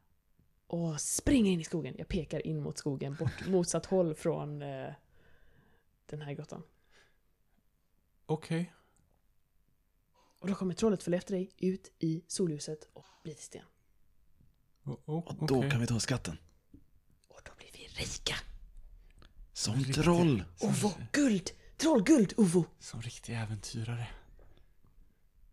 [0.67, 1.95] och springer in i skogen.
[1.97, 4.93] Jag pekar in mot skogen, bort motsatt håll från eh,
[6.05, 6.63] den här grottan.
[8.25, 8.73] Okej.
[10.39, 13.65] Och då kommer trollet följa efter dig ut i solljuset och bli till sten.
[14.83, 16.37] O- o- Och då kan vi ta skatten.
[17.27, 18.35] Och då blir vi rika.
[19.53, 19.95] Som Riktigt.
[19.95, 20.43] troll.
[20.59, 21.49] Ovo, guld!
[21.77, 22.65] Trollguld, Ovo!
[22.79, 24.07] Som riktig äventyrare.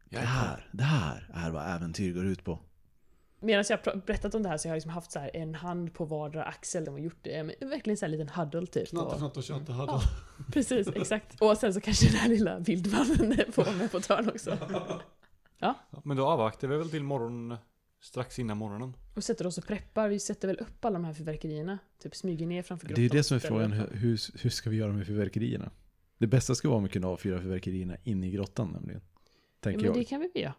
[0.09, 2.59] Det här, det här är vad äventyr går ut på.
[3.45, 5.55] Medan jag har berättat om det här så har jag liksom haft så här en
[5.55, 7.43] hand på vardera axel och gjort det.
[7.43, 8.89] Men verkligen så här en liten huddle typ.
[8.89, 9.93] Knatte, Och- fnatte och tjatte hade.
[9.93, 10.03] Ja.
[10.53, 11.43] Precis, exakt.
[11.43, 14.59] Och sen så kanske den här lilla vildmannen får vara med på törn också.
[15.59, 15.75] Ja,
[16.05, 17.57] Men då avvaktar vi väl till morgon,
[18.01, 18.97] strax innan morgonen.
[19.15, 20.09] Och sätter oss och preppar.
[20.09, 21.79] Vi sätter väl upp alla de här fyrverkerierna.
[22.03, 22.95] Typ smyger ner framför grottan.
[22.95, 25.71] Det är ju det som är frågan, hur, hur, ska vi göra med fyrverkerierna?
[26.19, 29.01] Det bästa ska vara om vi kunde avfyra fyrverkerierna inne i grottan nämligen.
[29.05, 29.21] Ja,
[29.61, 29.95] Tänker men jag.
[29.95, 30.55] det kan vi väl göra.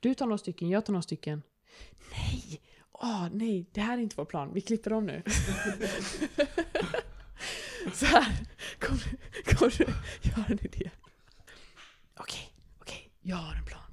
[0.00, 1.42] Du tar några stycken, jag tar några stycken.
[2.10, 2.62] Nej!
[2.92, 4.54] Åh, nej, det här är inte vår plan.
[4.54, 5.22] Vi klipper om nu.
[7.92, 8.46] Så här.
[8.80, 8.98] Kom,
[9.56, 9.86] kom du,
[10.22, 10.90] jag har en idé.
[12.16, 13.92] Okej, okej, jag har en plan.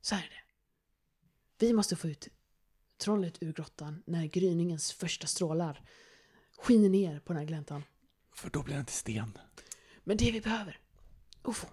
[0.00, 0.42] Så här är det.
[1.66, 2.28] Vi måste få ut
[2.98, 5.82] trollet ur grottan när gryningens första strålar
[6.58, 7.84] skiner ner på den här gläntan.
[8.34, 9.38] För då blir han till sten.
[10.04, 10.80] Men det vi behöver,
[11.44, 11.66] Ufo.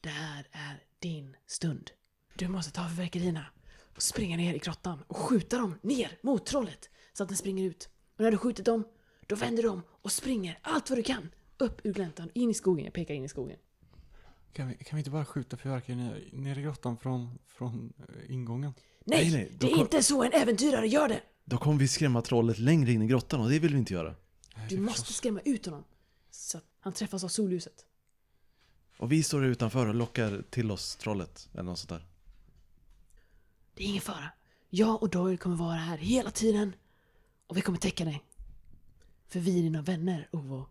[0.00, 1.90] Det här är din stund.
[2.34, 3.46] Du måste ta fyrverkerierna
[3.98, 7.64] och springa ner i grottan och skjuta dem ner mot trollet så att den springer
[7.64, 7.88] ut.
[8.16, 8.84] Och när du skjutit dem,
[9.26, 12.54] då vänder du om och springer allt vad du kan upp ur gläntan, in i
[12.54, 12.84] skogen.
[12.84, 13.56] Jag pekar in i skogen.
[14.52, 18.34] Kan vi, kan vi inte bara skjuta fyrverkerier ner, ner i grottan från, från eh,
[18.34, 18.72] ingången?
[19.04, 21.20] Nej, Nej, nej, då det är kom- inte så en äventyrare gör det!
[21.44, 24.14] Då kommer vi skrämma trollet längre in i grottan och det vill vi inte göra.
[24.56, 25.84] Nej, Du det är måste förstås- skrämma ut honom
[26.30, 27.84] så att han träffas av solljuset.
[28.98, 32.06] Och vi står utanför och lockar till oss trollet eller något sånt där.
[33.78, 34.30] Det är ingen fara.
[34.70, 36.72] Jag och Doyle kommer vara här hela tiden.
[37.46, 38.22] Och vi kommer täcka dig.
[39.28, 40.66] För vi är dina vänner, Ovo.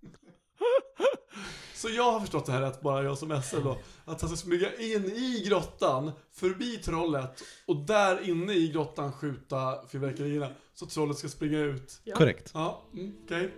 [1.74, 4.36] Så jag har förstått det här att bara jag som SL då, att han ska
[4.36, 10.50] smyga in i grottan, förbi trollet och där inne i grottan skjuta fyrverkerierna.
[10.74, 12.00] Så trollet ska springa ut.
[12.14, 12.50] Korrekt.
[12.54, 13.54] Ja, mm, okej.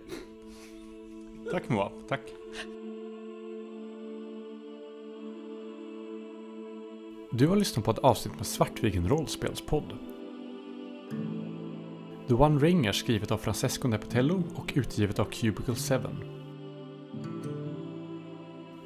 [1.51, 2.21] Tack Moab, tack.
[7.31, 9.93] Du har lyssnat på ett avsnitt med Svartviken rollspelspodd.
[12.27, 15.95] The One Ring är skrivet av Francesco Nepatello och utgivet av Cubicle 7.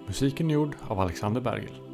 [0.07, 1.90] Musiken är gjord av Alexander Bergel.